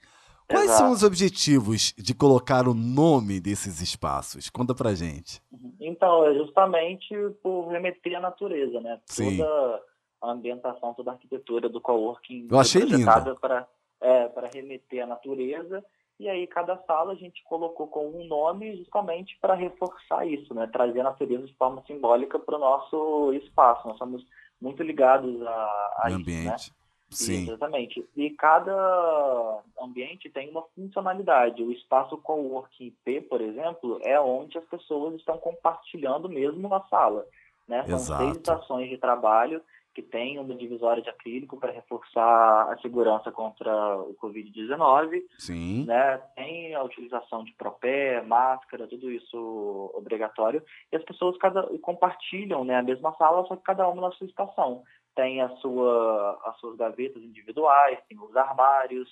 Quais 0.50 0.64
Exato. 0.64 0.78
são 0.80 0.92
os 0.92 1.02
objetivos 1.04 1.94
de 1.96 2.12
colocar 2.12 2.66
o 2.66 2.74
nome 2.74 3.40
desses 3.40 3.80
espaços? 3.80 4.50
Conta 4.50 4.74
pra 4.74 4.94
gente. 4.94 5.40
Então, 5.80 6.26
é 6.26 6.34
justamente 6.34 7.14
por 7.40 7.68
remeter 7.68 8.16
à 8.16 8.20
natureza, 8.20 8.80
né? 8.80 9.00
Sim. 9.06 9.38
Toda 9.38 9.82
a 10.22 10.32
ambientação, 10.32 10.92
toda 10.92 11.12
a 11.12 11.14
arquitetura 11.14 11.68
do 11.68 11.80
coworking 11.80 12.48
Eu 12.50 12.58
achei 12.58 12.84
projetada 12.84 13.34
para 13.36 13.66
é, 14.00 14.28
para 14.28 14.48
remeter 14.48 15.02
à 15.02 15.06
natureza. 15.06 15.84
E 16.18 16.28
aí 16.28 16.46
cada 16.46 16.76
sala 16.84 17.12
a 17.12 17.16
gente 17.16 17.42
colocou 17.44 17.86
com 17.86 18.08
um 18.08 18.26
nome 18.26 18.76
justamente 18.76 19.38
para 19.40 19.54
reforçar 19.54 20.26
isso, 20.26 20.52
né? 20.52 20.66
Trazer 20.66 21.00
a 21.00 21.04
natureza 21.04 21.46
de 21.46 21.54
forma 21.54 21.82
simbólica 21.86 22.38
para 22.38 22.56
o 22.56 22.60
nosso 22.60 23.32
espaço. 23.32 23.88
Nós 23.88 23.96
somos 23.96 24.26
muito 24.60 24.82
ligados 24.82 25.40
a, 25.42 25.96
a 26.02 26.08
isso, 26.08 26.18
ambiente. 26.18 26.70
Né? 26.70 26.76
Sim. 27.10 27.42
Exatamente. 27.42 28.08
E 28.14 28.30
cada 28.30 29.62
ambiente 29.80 30.30
tem 30.30 30.48
uma 30.50 30.62
funcionalidade. 30.74 31.62
O 31.62 31.72
espaço 31.72 32.16
Coworking 32.18 32.86
IP, 32.86 33.22
por 33.22 33.40
exemplo, 33.40 33.98
é 34.02 34.20
onde 34.20 34.58
as 34.58 34.64
pessoas 34.66 35.14
estão 35.16 35.36
compartilhando 35.38 36.28
mesmo 36.28 36.68
na 36.68 36.80
sala. 36.82 37.26
Né? 37.66 37.84
São 37.86 37.96
Exato. 37.96 38.22
seis 38.22 38.36
estações 38.36 38.90
de 38.90 38.98
trabalho 38.98 39.60
que 40.00 40.02
tem 40.02 40.38
uma 40.38 40.54
divisória 40.54 41.02
de 41.02 41.10
acrílico 41.10 41.58
para 41.58 41.72
reforçar 41.72 42.72
a 42.72 42.78
segurança 42.80 43.30
contra 43.30 43.98
o 43.98 44.14
Covid-19. 44.14 45.22
Sim. 45.38 45.84
Né? 45.84 46.18
Tem 46.34 46.74
a 46.74 46.82
utilização 46.82 47.44
de 47.44 47.52
propé, 47.52 48.22
máscara, 48.22 48.86
tudo 48.86 49.10
isso 49.10 49.90
obrigatório. 49.94 50.62
E 50.90 50.96
as 50.96 51.04
pessoas 51.04 51.36
cada, 51.36 51.62
compartilham 51.80 52.64
né, 52.64 52.76
a 52.76 52.82
mesma 52.82 53.14
sala, 53.16 53.46
só 53.46 53.56
que 53.56 53.62
cada 53.62 53.86
uma 53.88 54.02
na 54.02 54.12
sua 54.12 54.26
estação. 54.26 54.82
Tem 55.14 55.42
a 55.42 55.48
sua, 55.56 56.40
as 56.46 56.58
suas 56.60 56.76
gavetas 56.76 57.22
individuais, 57.22 57.98
tem 58.08 58.18
os 58.18 58.34
armários, 58.34 59.08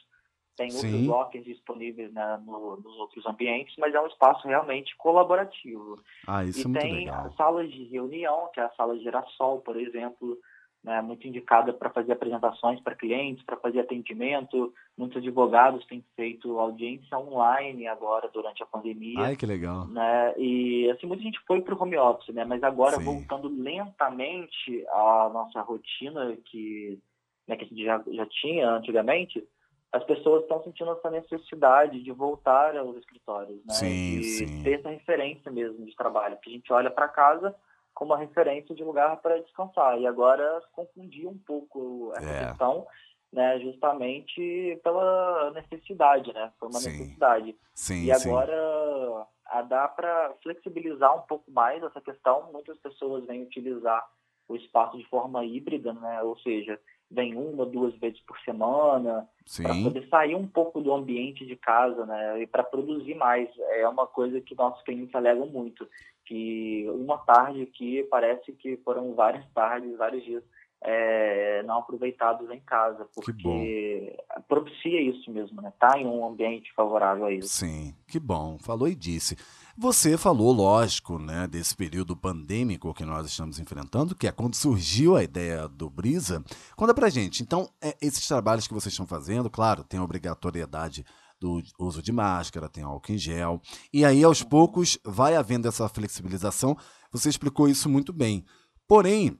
tem 0.56 0.70
Sim. 0.70 0.86
outros 0.86 1.06
lockers 1.06 1.44
disponíveis 1.44 2.12
né, 2.12 2.42
no, 2.44 2.76
nos 2.78 2.96
outros 2.96 3.26
ambientes, 3.26 3.74
mas 3.78 3.94
é 3.94 4.00
um 4.00 4.06
espaço 4.06 4.46
realmente 4.48 4.96
colaborativo. 4.96 6.00
Ah, 6.26 6.44
isso 6.44 6.60
e 6.60 6.62
é 6.62 6.68
muito 6.68 6.80
tem 6.80 6.94
legal. 6.94 7.32
salas 7.36 7.70
de 7.70 7.84
reunião, 7.84 8.50
que 8.52 8.60
é 8.60 8.64
a 8.64 8.70
sala 8.70 8.98
Girassol, 8.98 9.60
por 9.60 9.76
exemplo, 9.76 10.38
né, 10.82 11.02
muito 11.02 11.26
indicada 11.26 11.72
para 11.72 11.90
fazer 11.90 12.12
apresentações 12.12 12.80
para 12.80 12.94
clientes, 12.94 13.44
para 13.44 13.56
fazer 13.56 13.80
atendimento. 13.80 14.72
Muitos 14.96 15.18
advogados 15.18 15.84
têm 15.86 16.04
feito 16.14 16.58
audiência 16.58 17.18
online 17.18 17.86
agora 17.86 18.30
durante 18.32 18.62
a 18.62 18.66
pandemia. 18.66 19.20
Ai, 19.20 19.36
que 19.36 19.46
legal. 19.46 19.86
Né? 19.88 20.34
E 20.38 20.90
assim, 20.90 21.06
muita 21.06 21.22
gente 21.22 21.40
foi 21.46 21.60
para 21.60 21.74
o 21.74 21.82
home 21.82 21.96
office, 21.96 22.34
né? 22.34 22.44
mas 22.44 22.62
agora 22.62 22.96
Sim. 22.96 23.04
voltando 23.04 23.48
lentamente 23.48 24.86
à 24.90 25.30
nossa 25.32 25.60
rotina 25.60 26.36
que, 26.44 26.98
né, 27.46 27.56
que 27.56 27.64
a 27.64 27.68
gente 27.68 27.84
já, 27.84 28.02
já 28.12 28.26
tinha 28.26 28.70
antigamente, 28.70 29.46
as 29.92 30.04
pessoas 30.04 30.42
estão 30.42 30.62
sentindo 30.62 30.92
essa 30.92 31.10
necessidade 31.10 32.02
de 32.02 32.12
voltar 32.12 32.76
aos 32.76 32.96
escritórios, 32.98 33.56
né? 33.64 33.72
Sim, 33.72 34.20
de 34.20 34.24
sim. 34.24 34.62
ter 34.62 34.78
essa 34.78 34.90
referência 34.90 35.50
mesmo 35.50 35.84
de 35.86 35.96
trabalho, 35.96 36.36
que 36.42 36.50
a 36.50 36.52
gente 36.52 36.70
olha 36.70 36.90
para 36.90 37.08
casa 37.08 37.54
como 37.98 38.12
uma 38.12 38.18
referência 38.20 38.76
de 38.76 38.84
lugar 38.84 39.16
para 39.16 39.40
descansar. 39.42 39.98
E 39.98 40.06
agora 40.06 40.62
confundiu 40.70 41.30
um 41.30 41.38
pouco 41.38 42.12
essa 42.14 42.30
É. 42.30 42.46
questão, 42.46 42.86
né, 43.32 43.58
justamente 43.58 44.78
pela 44.84 45.50
necessidade, 45.50 46.32
né? 46.32 46.52
Foi 46.60 46.68
uma 46.68 46.78
Sim. 46.78 46.90
necessidade. 46.90 47.56
Sim, 47.74 48.08
E 48.08 48.14
sim. 48.14 48.28
agora 48.30 49.26
a 49.46 49.62
dá 49.62 49.88
para 49.88 50.32
flexibilizar 50.44 51.12
um 51.16 51.22
pouco 51.22 51.50
mais 51.50 51.82
essa 51.82 52.00
questão. 52.00 52.52
Muitas 52.52 52.78
pessoas 52.78 53.26
vêm 53.26 53.42
utilizar 53.42 54.06
o 54.46 54.54
espaço 54.54 54.96
de 54.96 55.04
forma 55.08 55.44
híbrida, 55.44 55.92
né? 55.92 56.22
Ou 56.22 56.38
seja, 56.38 56.80
vem 57.10 57.36
uma, 57.36 57.64
duas 57.64 57.94
vezes 57.96 58.20
por 58.20 58.38
semana, 58.40 59.26
para 59.56 59.74
poder 59.74 60.08
sair 60.08 60.34
um 60.34 60.46
pouco 60.46 60.80
do 60.80 60.92
ambiente 60.92 61.46
de 61.46 61.56
casa, 61.56 62.04
né? 62.04 62.42
E 62.42 62.46
para 62.46 62.62
produzir 62.62 63.14
mais. 63.14 63.48
É 63.70 63.88
uma 63.88 64.06
coisa 64.06 64.40
que 64.40 64.54
nossos 64.54 64.82
clientes 64.82 65.14
alegam 65.14 65.46
muito, 65.46 65.88
que 66.24 66.86
uma 66.90 67.18
tarde 67.18 67.62
aqui 67.62 68.06
parece 68.10 68.52
que 68.52 68.76
foram 68.78 69.14
várias 69.14 69.46
tardes, 69.54 69.96
vários 69.96 70.24
dias 70.24 70.44
é, 70.82 71.62
não 71.64 71.78
aproveitados 71.78 72.48
em 72.50 72.60
casa, 72.60 73.06
porque 73.14 74.16
propicia 74.46 75.00
isso 75.00 75.30
mesmo, 75.30 75.60
né? 75.60 75.72
Tá 75.78 75.98
em 75.98 76.06
um 76.06 76.26
ambiente 76.26 76.72
favorável 76.74 77.26
a 77.26 77.32
isso. 77.32 77.48
Sim, 77.48 77.94
que 78.06 78.18
bom. 78.20 78.58
Falou 78.58 78.88
e 78.88 78.94
disse. 78.94 79.36
Você 79.76 80.16
falou, 80.16 80.52
lógico, 80.52 81.20
né, 81.20 81.46
desse 81.46 81.76
período 81.76 82.16
pandêmico 82.16 82.92
que 82.92 83.04
nós 83.04 83.26
estamos 83.26 83.60
enfrentando, 83.60 84.14
que 84.14 84.26
é 84.26 84.32
quando 84.32 84.56
surgiu 84.56 85.14
a 85.14 85.22
ideia 85.22 85.68
do 85.68 85.88
Brisa. 85.88 86.44
Conta 86.76 86.92
pra 86.92 87.08
gente, 87.08 87.42
então, 87.44 87.68
é, 87.80 87.96
esses 88.02 88.26
trabalhos 88.26 88.66
que 88.66 88.74
vocês 88.74 88.92
estão 88.92 89.06
fazendo, 89.06 89.48
claro, 89.48 89.84
tem 89.84 90.00
a 90.00 90.02
obrigatoriedade 90.02 91.04
do 91.40 91.62
uso 91.78 92.02
de 92.02 92.10
máscara, 92.10 92.68
tem 92.68 92.82
álcool 92.82 93.12
em 93.12 93.18
gel, 93.18 93.60
e 93.92 94.04
aí 94.04 94.24
aos 94.24 94.42
poucos 94.42 94.98
vai 95.04 95.36
havendo 95.36 95.68
essa 95.68 95.88
flexibilização. 95.88 96.76
Você 97.12 97.28
explicou 97.28 97.68
isso 97.68 97.88
muito 97.88 98.12
bem. 98.12 98.44
Porém, 98.88 99.38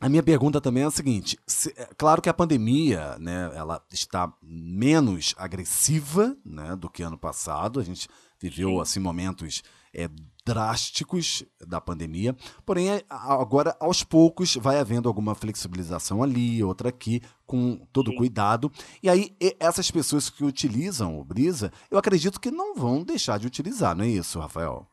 a 0.00 0.08
minha 0.08 0.22
pergunta 0.22 0.60
também 0.60 0.82
é 0.82 0.86
a 0.86 0.90
seguinte: 0.90 1.38
se, 1.46 1.70
é 1.76 1.88
claro 1.96 2.20
que 2.20 2.28
a 2.28 2.34
pandemia, 2.34 3.16
né, 3.18 3.50
ela 3.54 3.82
está 3.90 4.32
menos 4.42 5.34
agressiva, 5.38 6.36
né, 6.44 6.76
do 6.76 6.90
que 6.90 7.02
ano 7.02 7.18
passado. 7.18 7.80
A 7.80 7.82
gente 7.82 8.08
viveu 8.38 8.70
Sim. 8.70 8.80
assim 8.80 9.00
momentos 9.00 9.62
é, 9.94 10.08
drásticos 10.44 11.42
da 11.66 11.80
pandemia. 11.80 12.36
Porém, 12.66 12.90
é, 12.90 13.04
agora 13.08 13.74
aos 13.80 14.04
poucos 14.04 14.54
vai 14.56 14.78
havendo 14.78 15.08
alguma 15.08 15.34
flexibilização 15.34 16.22
ali, 16.22 16.62
outra 16.62 16.90
aqui, 16.90 17.22
com 17.46 17.76
todo 17.90 18.10
Sim. 18.10 18.16
cuidado. 18.18 18.70
E 19.02 19.08
aí 19.08 19.34
essas 19.58 19.90
pessoas 19.90 20.28
que 20.28 20.44
utilizam 20.44 21.18
o 21.18 21.24
Brisa, 21.24 21.72
eu 21.90 21.96
acredito 21.96 22.38
que 22.38 22.50
não 22.50 22.74
vão 22.74 23.02
deixar 23.02 23.38
de 23.38 23.46
utilizar, 23.46 23.96
não 23.96 24.04
é 24.04 24.08
isso, 24.08 24.38
Rafael? 24.38 24.86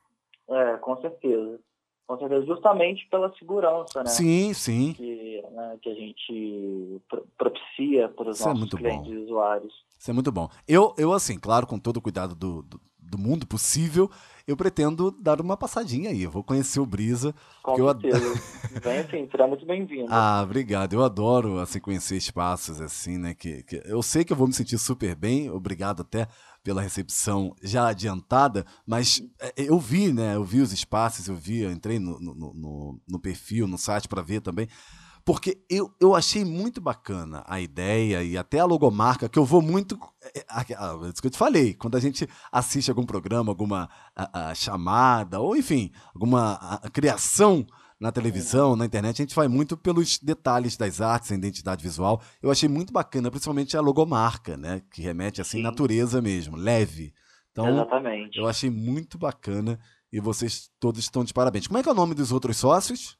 É, 0.50 0.78
com 0.78 0.96
certeza. 1.02 1.60
Com 2.06 2.18
certeza, 2.18 2.46
justamente 2.46 3.08
pela 3.10 3.34
segurança, 3.38 4.04
né? 4.04 4.10
Sim, 4.10 4.54
sim. 4.54 4.94
Que, 4.94 5.42
né, 5.52 5.78
que 5.82 5.90
a 5.90 5.94
gente 5.94 7.02
propicia 7.38 8.10
para 8.10 8.30
os 8.30 8.40
Isso 8.40 8.50
é 8.50 8.54
nossos 8.54 8.74
é 8.74 8.78
clientes 8.78 9.08
bom. 9.08 9.14
e 9.14 9.18
usuários. 9.24 9.74
Isso 9.98 10.12
é 10.12 10.14
muito 10.14 10.32
bom. 10.32 10.50
Eu, 10.68 10.94
eu, 10.98 11.14
assim, 11.14 11.40
claro, 11.40 11.66
com 11.66 11.80
todo 11.80 11.98
o 11.98 12.02
cuidado 12.02 12.36
do, 12.36 12.62
do, 12.64 12.82
do 13.00 13.18
mundo 13.18 13.48
possível, 13.48 14.12
eu 14.46 14.58
pretendo 14.58 15.12
dar 15.12 15.40
uma 15.40 15.56
passadinha 15.56 16.10
aí. 16.10 16.24
Eu 16.24 16.32
vou 16.32 16.44
conhecer 16.44 16.82
o 16.82 16.86
Brisa. 16.86 17.34
Com 17.64 17.76
certeza. 17.78 18.18
Eu... 18.18 18.36
Vem 18.82 19.00
assim, 19.00 19.30
será 19.32 19.48
muito 19.48 19.66
bem-vindo. 19.66 20.08
Ah, 20.10 20.42
obrigado. 20.44 20.94
Eu 20.94 21.04
adoro 21.04 21.60
assim, 21.60 21.80
conhecer 21.80 22.18
espaços 22.18 22.82
assim, 22.82 23.18
né? 23.18 23.34
Que, 23.34 23.64
que 23.64 23.82
eu 23.86 24.04
sei 24.04 24.26
que 24.26 24.34
eu 24.34 24.38
vou 24.38 24.48
me 24.48 24.54
sentir 24.54 24.78
super 24.78 25.16
bem. 25.16 25.50
Obrigado 25.50 26.02
até 26.02 26.28
pela 26.64 26.82
recepção 26.82 27.54
já 27.62 27.88
adiantada, 27.90 28.66
mas 28.88 29.22
é, 29.40 29.54
eu 29.58 29.78
vi, 29.78 30.14
né? 30.14 30.36
Eu 30.36 30.44
vi 30.44 30.62
os 30.62 30.72
espaços, 30.72 31.28
eu 31.28 31.36
vi, 31.36 31.60
eu 31.60 31.72
entrei 31.72 32.00
no, 32.00 32.20
no, 32.20 32.34
no, 32.34 33.02
no 33.08 33.20
perfil, 33.20 33.68
no 33.68 33.78
site 33.78 34.08
para 34.08 34.22
ver 34.22 34.42
também. 34.42 34.68
Porque 35.26 35.64
eu, 35.70 35.94
eu 36.02 36.14
achei 36.14 36.44
muito 36.44 36.82
bacana 36.82 37.44
a 37.48 37.60
ideia 37.62 38.24
e 38.24 38.38
até 38.38 38.60
a 38.60 38.66
logomarca, 38.66 39.30
que 39.30 39.40
eu 39.40 39.46
vou 39.46 39.62
muito. 39.62 39.98
É, 40.22 40.40
é, 40.40 40.44
é 40.74 41.10
isso 41.10 41.22
que 41.22 41.28
eu 41.28 41.32
te 41.32 41.38
falei, 41.38 41.74
quando 41.74 41.96
a 41.96 42.00
gente 42.00 42.28
assiste 42.52 42.90
algum 42.90 43.06
programa, 43.06 43.52
alguma 43.52 43.90
a, 44.16 44.50
a 44.50 44.56
chamada, 44.56 45.40
ou 45.40 45.56
enfim, 45.56 45.92
alguma 46.14 46.54
a, 46.54 46.90
criação 46.90 47.66
na 48.04 48.12
televisão, 48.12 48.76
na 48.76 48.86
internet, 48.86 49.22
a 49.22 49.24
gente 49.24 49.34
vai 49.34 49.48
muito 49.48 49.78
pelos 49.78 50.20
detalhes 50.20 50.76
das 50.76 51.00
artes, 51.00 51.32
a 51.32 51.36
identidade 51.36 51.82
visual. 51.82 52.22
Eu 52.42 52.52
achei 52.52 52.68
muito 52.68 52.92
bacana, 52.92 53.32
principalmente 53.32 53.78
a 53.78 53.82
logomarca, 53.82 54.58
né? 54.58 54.82
Que 54.92 55.02
remete 55.02 55.40
assim, 55.40 55.60
Sim. 55.60 55.64
natureza 55.64 56.22
mesmo, 56.22 56.58
leve. 56.58 57.14
Então, 57.54 57.70
Exatamente. 57.70 58.38
eu 58.38 58.46
achei 58.46 58.70
muito 58.70 59.18
bacana 59.18 59.80
e 60.12 60.20
vocês 60.20 60.70
todos 60.82 61.00
estão 61.00 61.24
de 61.24 61.34
parabéns. 61.34 61.66
Como 61.66 61.80
é 61.80 61.84
que 61.84 61.88
é 61.88 61.94
o 61.94 61.96
nome 61.96 62.14
dos 62.14 62.34
outros 62.34 62.58
sócios? 62.58 63.18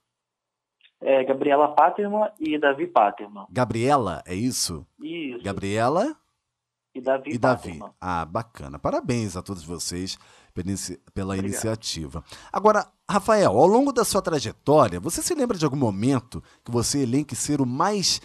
É 1.00 1.24
Gabriela 1.24 1.70
Paterman 1.70 2.30
e 2.38 2.60
Davi 2.60 2.86
Paterman. 2.86 3.46
Gabriela, 3.50 4.22
é 4.28 4.36
isso? 4.36 4.86
Isso. 5.02 5.42
Gabriela 5.46 6.14
e 6.94 7.00
Davi. 7.00 7.32
E 7.32 7.38
Davi. 7.38 7.80
Ah, 8.02 8.26
bacana. 8.26 8.78
Parabéns 8.78 9.38
a 9.38 9.42
todos 9.42 9.64
vocês 9.64 10.20
pela 11.14 11.38
iniciativa. 11.38 12.24
Agora, 12.52 12.86
Rafael, 13.10 13.58
ao 13.58 13.68
longo 13.68 13.92
da 13.92 14.04
sua 14.04 14.22
trajetória, 14.22 15.00
você 15.00 15.22
se 15.22 15.34
lembra 15.34 15.58
de 15.58 15.66
algum 15.66 15.78
momento 15.78 16.42
que 16.64 16.72
você 16.72 17.04
elenque 17.04 17.36
ser 17.36 17.60
o 17.62 17.66
mais 17.66 18.22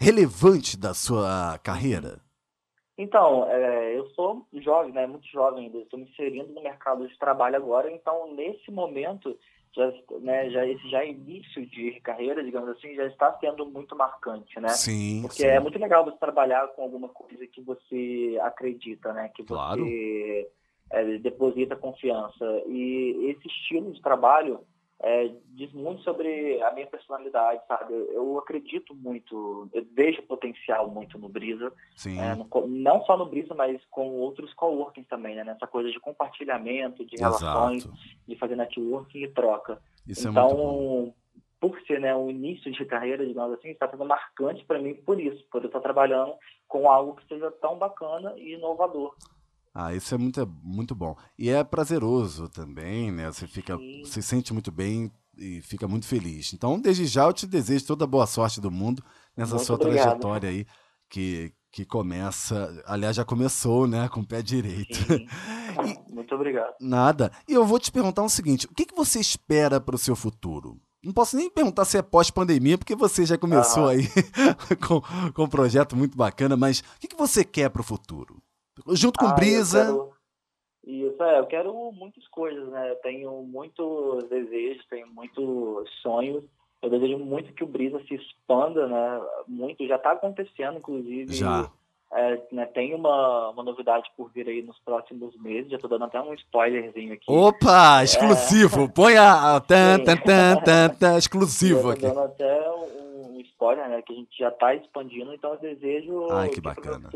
relevante 0.00 0.78
da 0.78 0.94
sua 0.94 1.58
carreira? 1.62 2.20
Então, 2.96 3.48
é, 3.48 3.98
eu 3.98 4.06
sou 4.10 4.46
jovem, 4.54 4.92
né, 4.92 5.06
muito 5.06 5.26
jovem 5.26 5.66
ainda, 5.66 5.78
estou 5.78 5.98
me 5.98 6.08
inserindo 6.08 6.52
no 6.52 6.62
mercado 6.62 7.08
de 7.08 7.18
trabalho 7.18 7.56
agora, 7.56 7.90
então 7.90 8.32
nesse 8.34 8.70
momento 8.70 9.36
já, 9.74 9.92
né, 10.20 10.50
já 10.50 10.66
esse 10.66 10.88
já 10.90 11.04
início 11.04 11.66
de 11.66 11.98
carreira, 12.00 12.44
digamos 12.44 12.68
assim, 12.68 12.94
já 12.94 13.06
está 13.06 13.32
sendo 13.38 13.64
muito 13.64 13.96
marcante, 13.96 14.60
né? 14.60 14.68
Sim. 14.68 15.22
Porque 15.22 15.42
sim. 15.42 15.46
é 15.46 15.58
muito 15.58 15.78
legal 15.78 16.04
você 16.04 16.18
trabalhar 16.18 16.68
com 16.68 16.82
alguma 16.82 17.08
coisa 17.08 17.46
que 17.46 17.62
você 17.62 18.38
acredita, 18.42 19.12
né? 19.14 19.30
Que 19.34 19.42
claro. 19.42 19.84
É, 20.92 21.18
deposita 21.18 21.74
confiança. 21.74 22.44
E 22.66 23.30
esse 23.30 23.48
estilo 23.48 23.92
de 23.92 24.00
trabalho 24.00 24.60
é, 25.02 25.32
diz 25.48 25.72
muito 25.72 26.00
sobre 26.02 26.62
a 26.62 26.70
minha 26.72 26.86
personalidade, 26.86 27.60
sabe? 27.66 27.92
Eu, 27.92 28.12
eu, 28.12 28.38
acredito 28.38 28.94
muito, 28.94 29.68
eu 29.72 29.84
vejo 29.92 30.22
potencial 30.22 30.88
muito 30.88 31.18
no 31.18 31.28
Brisa, 31.28 31.72
é, 32.06 32.34
no, 32.36 32.68
não 32.68 33.04
só 33.04 33.16
no 33.16 33.26
Brisa, 33.26 33.52
mas 33.52 33.84
com 33.90 34.10
outros 34.20 34.54
coworkings 34.54 35.08
também, 35.08 35.34
né? 35.34 35.42
Nessa 35.42 35.66
coisa 35.66 35.90
de 35.90 35.98
compartilhamento, 35.98 37.04
de 37.04 37.16
Exato. 37.16 37.44
relações, 37.44 37.88
de 38.28 38.36
fazer 38.36 38.54
networking 38.54 39.24
e 39.24 39.28
troca. 39.28 39.82
Isso 40.06 40.28
é 40.28 40.30
então, 40.30 41.12
é 41.18 41.22
por 41.62 41.80
ser 41.82 42.00
né, 42.00 42.12
o 42.12 42.28
início 42.28 42.72
de 42.72 42.84
carreira, 42.84 43.24
digamos 43.24 43.56
assim, 43.56 43.68
está 43.68 43.88
sendo 43.88 44.04
marcante 44.04 44.64
para 44.64 44.80
mim 44.80 44.94
por 44.94 45.20
isso, 45.20 45.44
por 45.48 45.62
eu 45.62 45.68
estar 45.68 45.78
trabalhando 45.78 46.34
com 46.66 46.90
algo 46.90 47.14
que 47.14 47.26
seja 47.28 47.52
tão 47.52 47.78
bacana 47.78 48.34
e 48.36 48.54
inovador. 48.54 49.14
Ah, 49.74 49.94
isso 49.94 50.14
é 50.14 50.18
muito, 50.18 50.46
muito 50.62 50.94
bom. 50.94 51.16
E 51.38 51.48
é 51.48 51.64
prazeroso 51.64 52.48
também, 52.48 53.10
né? 53.10 53.30
Você 53.32 53.46
fica, 53.46 53.76
Sim. 53.76 54.04
se 54.04 54.22
sente 54.22 54.52
muito 54.52 54.70
bem 54.70 55.10
e 55.36 55.62
fica 55.62 55.88
muito 55.88 56.06
feliz. 56.06 56.52
Então, 56.52 56.78
desde 56.78 57.06
já 57.06 57.24
eu 57.24 57.32
te 57.32 57.46
desejo 57.46 57.86
toda 57.86 58.04
a 58.04 58.08
boa 58.08 58.26
sorte 58.26 58.60
do 58.60 58.70
mundo 58.70 59.02
nessa 59.36 59.54
muito 59.54 59.66
sua 59.66 59.76
obrigado. 59.76 60.04
trajetória 60.04 60.50
aí 60.50 60.66
que 61.08 61.52
que 61.72 61.86
começa, 61.86 62.82
aliás 62.84 63.16
já 63.16 63.24
começou, 63.24 63.86
né, 63.86 64.06
com 64.10 64.20
o 64.20 64.26
pé 64.26 64.42
direito. 64.42 64.92
e, 65.86 65.98
muito 66.12 66.34
obrigado. 66.34 66.74
Nada. 66.78 67.32
E 67.48 67.54
eu 67.54 67.64
vou 67.64 67.78
te 67.78 67.90
perguntar 67.90 68.22
o 68.22 68.28
seguinte: 68.28 68.66
o 68.66 68.74
que, 68.74 68.84
que 68.84 68.94
você 68.94 69.18
espera 69.18 69.80
para 69.80 69.96
o 69.96 69.98
seu 69.98 70.14
futuro? 70.14 70.78
Não 71.02 71.12
posso 71.12 71.36
nem 71.36 71.50
perguntar 71.50 71.84
se 71.84 71.96
é 71.96 72.02
pós-pandemia, 72.02 72.78
porque 72.78 72.94
você 72.94 73.26
já 73.26 73.36
começou 73.36 73.88
ah. 73.88 73.92
aí 73.92 74.06
com, 74.86 75.00
com 75.32 75.44
um 75.44 75.48
projeto 75.48 75.96
muito 75.96 76.16
bacana, 76.16 76.56
mas 76.56 76.80
o 76.80 77.00
que, 77.00 77.08
que 77.08 77.16
você 77.16 77.42
quer 77.42 77.70
para 77.70 77.80
o 77.80 77.84
futuro? 77.84 78.40
Junto 78.88 79.18
com 79.18 79.26
ah, 79.26 79.34
Brisa. 79.34 79.84
Quero... 79.84 80.12
Isso, 80.84 81.22
é, 81.22 81.38
eu 81.38 81.46
quero 81.46 81.92
muitas 81.92 82.26
coisas, 82.28 82.68
né? 82.68 82.90
Eu 82.90 82.96
tenho 82.96 83.42
muitos 83.44 84.24
desejos, 84.24 84.84
tenho 84.86 85.06
muitos 85.08 85.88
sonhos. 86.02 86.42
Eu 86.82 86.90
desejo 86.90 87.18
muito 87.18 87.52
que 87.54 87.62
o 87.62 87.68
Brisa 87.68 88.02
se 88.08 88.14
expanda, 88.14 88.88
né? 88.88 89.20
Muito, 89.46 89.86
já 89.86 89.94
está 89.96 90.12
acontecendo, 90.12 90.78
inclusive. 90.78 91.32
Já. 91.32 91.70
É, 92.14 92.42
né, 92.52 92.66
tem 92.66 92.94
uma, 92.94 93.48
uma 93.50 93.62
novidade 93.62 94.10
por 94.14 94.30
vir 94.32 94.46
aí 94.46 94.60
nos 94.60 94.78
próximos 94.80 95.34
meses. 95.40 95.70
Já 95.70 95.76
estou 95.76 95.88
dando 95.88 96.04
até 96.04 96.20
um 96.20 96.34
spoilerzinho 96.34 97.14
aqui. 97.14 97.24
Opa, 97.26 98.00
é. 98.00 98.04
exclusivo. 98.04 98.84
É... 98.84 98.88
Põe 98.88 99.16
a, 99.16 99.60
tan, 99.66 99.98
tan, 100.00 100.16
tan, 100.16 100.56
tan, 100.56 100.88
tan, 100.90 101.16
exclusivo 101.16 101.90
aqui. 101.90 102.02
dando 102.02 102.20
até 102.20 102.70
um, 102.70 103.36
um 103.36 103.40
spoiler, 103.40 103.88
né? 103.88 104.02
Que 104.02 104.12
a 104.12 104.16
gente 104.16 104.36
já 104.36 104.48
está 104.48 104.74
expandindo. 104.74 105.32
Então 105.32 105.54
eu 105.54 105.60
desejo 105.60 106.30
Ai, 106.32 106.48
que, 106.48 106.56
que 106.56 106.60
bacana 106.60 107.08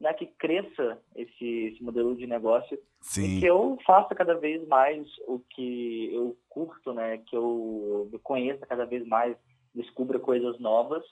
né, 0.00 0.14
que 0.14 0.26
cresça 0.26 0.98
esse, 1.14 1.44
esse 1.44 1.82
modelo 1.82 2.16
de 2.16 2.26
negócio 2.26 2.78
Sim. 3.00 3.36
e 3.36 3.40
que 3.40 3.46
eu 3.46 3.76
faça 3.86 4.14
cada 4.14 4.34
vez 4.34 4.66
mais 4.66 5.06
o 5.28 5.38
que 5.38 6.10
eu 6.14 6.36
curto, 6.48 6.92
né, 6.92 7.18
que 7.18 7.36
eu 7.36 8.08
me 8.10 8.18
conheça 8.18 8.66
cada 8.66 8.86
vez 8.86 9.06
mais, 9.06 9.36
descubra 9.74 10.18
coisas 10.18 10.58
novas. 10.58 11.04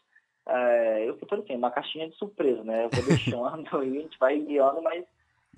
É, 0.46 1.06
eu 1.06 1.18
futuro 1.18 1.42
assim, 1.42 1.54
uma 1.54 1.70
caixinha 1.70 2.08
de 2.08 2.16
surpresa, 2.16 2.64
né? 2.64 2.86
Eu 2.86 2.90
vou 2.90 3.04
deixando 3.04 3.84
e 3.84 3.98
a 3.98 4.00
gente 4.00 4.18
vai 4.18 4.38
guiando, 4.40 4.80
mas 4.80 5.04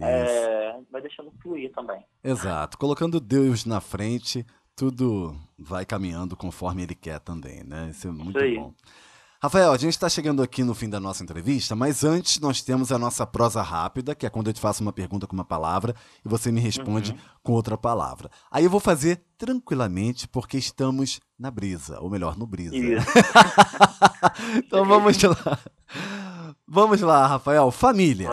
é, 0.00 0.80
vai 0.90 1.00
deixando 1.00 1.30
fluir 1.40 1.70
também. 1.72 2.04
Exato. 2.24 2.76
Colocando 2.76 3.20
Deus 3.20 3.64
na 3.64 3.80
frente, 3.80 4.44
tudo 4.74 5.36
vai 5.56 5.86
caminhando 5.86 6.36
conforme 6.36 6.82
ele 6.82 6.94
quer 6.96 7.20
também, 7.20 7.62
né? 7.62 7.90
Isso 7.90 8.08
é 8.08 8.10
muito 8.10 8.42
Isso 8.44 8.60
bom. 8.60 8.74
Rafael, 9.42 9.72
a 9.72 9.78
gente 9.78 9.94
está 9.94 10.06
chegando 10.06 10.42
aqui 10.42 10.62
no 10.62 10.74
fim 10.74 10.86
da 10.86 11.00
nossa 11.00 11.22
entrevista, 11.22 11.74
mas 11.74 12.04
antes 12.04 12.38
nós 12.40 12.60
temos 12.60 12.92
a 12.92 12.98
nossa 12.98 13.26
prosa 13.26 13.62
rápida, 13.62 14.14
que 14.14 14.26
é 14.26 14.30
quando 14.30 14.48
eu 14.48 14.52
te 14.52 14.60
faço 14.60 14.82
uma 14.82 14.92
pergunta 14.92 15.26
com 15.26 15.32
uma 15.32 15.46
palavra 15.46 15.94
e 16.22 16.28
você 16.28 16.52
me 16.52 16.60
responde 16.60 17.12
uhum. 17.12 17.18
com 17.42 17.52
outra 17.52 17.78
palavra. 17.78 18.30
Aí 18.50 18.64
eu 18.64 18.70
vou 18.70 18.80
fazer 18.80 19.24
tranquilamente, 19.38 20.28
porque 20.28 20.58
estamos 20.58 21.20
na 21.38 21.50
brisa, 21.50 21.98
ou 22.00 22.10
melhor, 22.10 22.36
no 22.36 22.46
brisa. 22.46 22.76
então 24.56 24.84
vamos 24.84 25.16
lá. 25.22 25.58
Vamos 26.68 27.00
lá, 27.00 27.26
Rafael. 27.26 27.70
Família. 27.70 28.28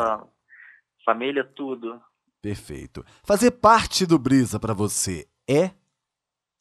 Família, 1.06 1.46
tudo. 1.56 2.02
Perfeito. 2.42 3.06
Fazer 3.24 3.52
parte 3.52 4.06
do 4.06 4.20
Brisa 4.20 4.60
para 4.60 4.74
você 4.74 5.26
é? 5.48 5.72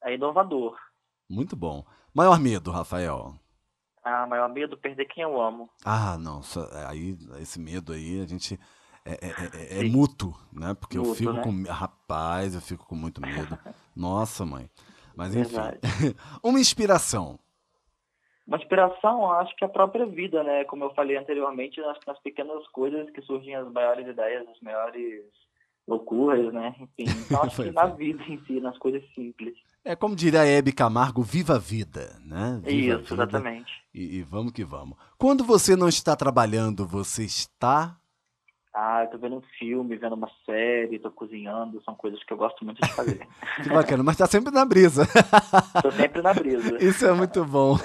É 0.04 0.14
inovador. 0.14 0.78
Muito 1.28 1.56
bom. 1.56 1.84
Maior 2.14 2.38
medo, 2.38 2.70
Rafael? 2.70 3.34
Ah, 4.08 4.24
maior 4.24 4.48
medo 4.48 4.76
perder 4.76 5.06
quem 5.06 5.24
eu 5.24 5.40
amo. 5.40 5.68
Ah, 5.84 6.16
não. 6.16 6.40
só- 6.40 6.68
aí, 6.88 7.18
esse 7.40 7.58
medo 7.58 7.92
aí, 7.92 8.20
a 8.20 8.26
gente. 8.26 8.56
É, 9.04 9.12
é, 9.14 9.28
é- 9.28 9.78
é 9.78 9.80
Sim. 9.80 9.90
mútuo, 9.90 10.32
né? 10.52 10.74
Porque 10.74 10.96
eu 10.96 11.02
Mútuo, 11.02 11.16
fico 11.16 11.32
né? 11.32 11.42
com. 11.42 11.62
Rapaz, 11.72 12.54
eu 12.54 12.60
fico 12.60 12.86
com 12.86 12.94
muito 12.94 13.20
medo. 13.20 13.58
Nossa, 13.96 14.46
mãe. 14.46 14.70
Mas 15.16 15.34
enfim. 15.34 15.56
Uma 16.42 16.60
inspiração. 16.60 17.38
Uma 18.46 18.58
inspiração, 18.58 19.22
eu 19.22 19.32
acho 19.32 19.56
que 19.56 19.64
é 19.64 19.66
a 19.66 19.70
própria 19.70 20.06
vida, 20.06 20.44
né? 20.44 20.62
Como 20.66 20.84
eu 20.84 20.94
falei 20.94 21.16
anteriormente, 21.16 21.80
nas, 21.80 21.98
nas 22.06 22.18
pequenas 22.20 22.64
coisas 22.68 23.10
que 23.10 23.20
surgem 23.22 23.56
as 23.56 23.68
maiores 23.72 24.06
ideias, 24.06 24.46
as 24.48 24.60
maiores 24.60 25.24
loucuras, 25.86 26.52
né? 26.52 26.74
Enfim, 26.98 27.04
então 27.26 27.42
acho 27.42 27.62
que 27.62 27.70
na 27.70 27.84
é. 27.84 27.94
vida 27.94 28.22
em 28.24 28.42
si, 28.44 28.60
nas 28.60 28.76
coisas 28.78 29.02
simples. 29.14 29.54
É 29.84 29.94
como 29.94 30.16
diria 30.16 30.40
a 30.40 30.46
Hebe 30.46 30.72
Camargo, 30.72 31.22
viva 31.22 31.54
a 31.54 31.58
vida, 31.58 32.18
né? 32.24 32.60
Viva 32.64 33.00
Isso, 33.00 33.10
vida. 33.10 33.14
exatamente. 33.14 33.72
E, 33.94 34.18
e 34.18 34.22
vamos 34.22 34.52
que 34.52 34.64
vamos. 34.64 34.98
Quando 35.16 35.44
você 35.44 35.76
não 35.76 35.88
está 35.88 36.16
trabalhando, 36.16 36.86
você 36.86 37.24
está. 37.24 37.96
Ah, 38.74 39.04
eu 39.04 39.10
tô 39.10 39.16
vendo 39.16 39.36
um 39.36 39.42
filme, 39.58 39.96
vendo 39.96 40.14
uma 40.14 40.28
série, 40.44 40.98
tô 40.98 41.10
cozinhando, 41.10 41.82
são 41.82 41.94
coisas 41.94 42.22
que 42.22 42.30
eu 42.30 42.36
gosto 42.36 42.62
muito 42.62 42.82
de 42.82 42.92
fazer. 42.92 43.26
Que 43.62 43.70
bacana, 43.70 44.02
mas 44.02 44.16
está 44.16 44.26
sempre 44.26 44.52
na 44.52 44.66
brisa. 44.66 45.06
tô 45.82 45.90
sempre 45.92 46.20
na 46.20 46.34
brisa. 46.34 46.76
Isso 46.84 47.06
é 47.06 47.12
muito 47.14 47.42
bom. 47.46 47.78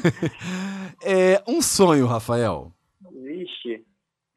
É 1.01 1.41
um 1.47 1.61
sonho, 1.61 2.07
Rafael. 2.07 2.73
Vixe, 3.23 3.85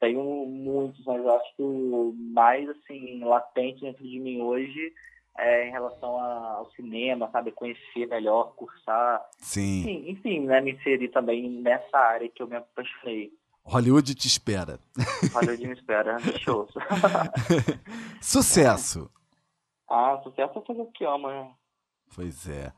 tenho 0.05 0.45
muitos, 0.45 1.03
mas 1.05 1.17
eu 1.23 1.35
acho 1.35 1.55
que 1.55 1.61
o 1.63 2.13
mais, 2.33 2.67
assim, 2.69 3.23
latente 3.23 3.81
dentro 3.81 4.03
de 4.03 4.19
mim 4.19 4.41
hoje 4.41 4.93
é 5.37 5.67
em 5.67 5.71
relação 5.71 6.17
a- 6.19 6.53
ao 6.57 6.71
cinema, 6.71 7.29
sabe? 7.31 7.51
Conhecer 7.51 8.07
melhor, 8.07 8.53
cursar, 8.55 9.21
Sim. 9.39 9.81
enfim, 9.81 10.09
enfim, 10.11 10.39
né? 10.45 10.61
Me 10.61 10.71
inserir 10.73 11.09
também 11.09 11.49
nessa 11.49 11.97
área 11.97 12.29
que 12.29 12.41
eu 12.41 12.47
me 12.47 12.55
apaixonei. 12.55 13.31
Hollywood 13.63 14.13
te 14.13 14.27
espera. 14.27 14.79
Hollywood 15.33 15.67
me 15.67 15.73
espera, 15.73 16.17
show. 16.39 16.67
Sucesso. 18.21 19.09
ah, 19.89 20.19
sucesso 20.23 20.59
é 20.59 20.61
fazer 20.61 20.81
o 20.81 20.91
que 20.91 21.03
ama, 21.05 21.29
né? 21.31 21.51
Pois 22.15 22.47
é. 22.47 22.71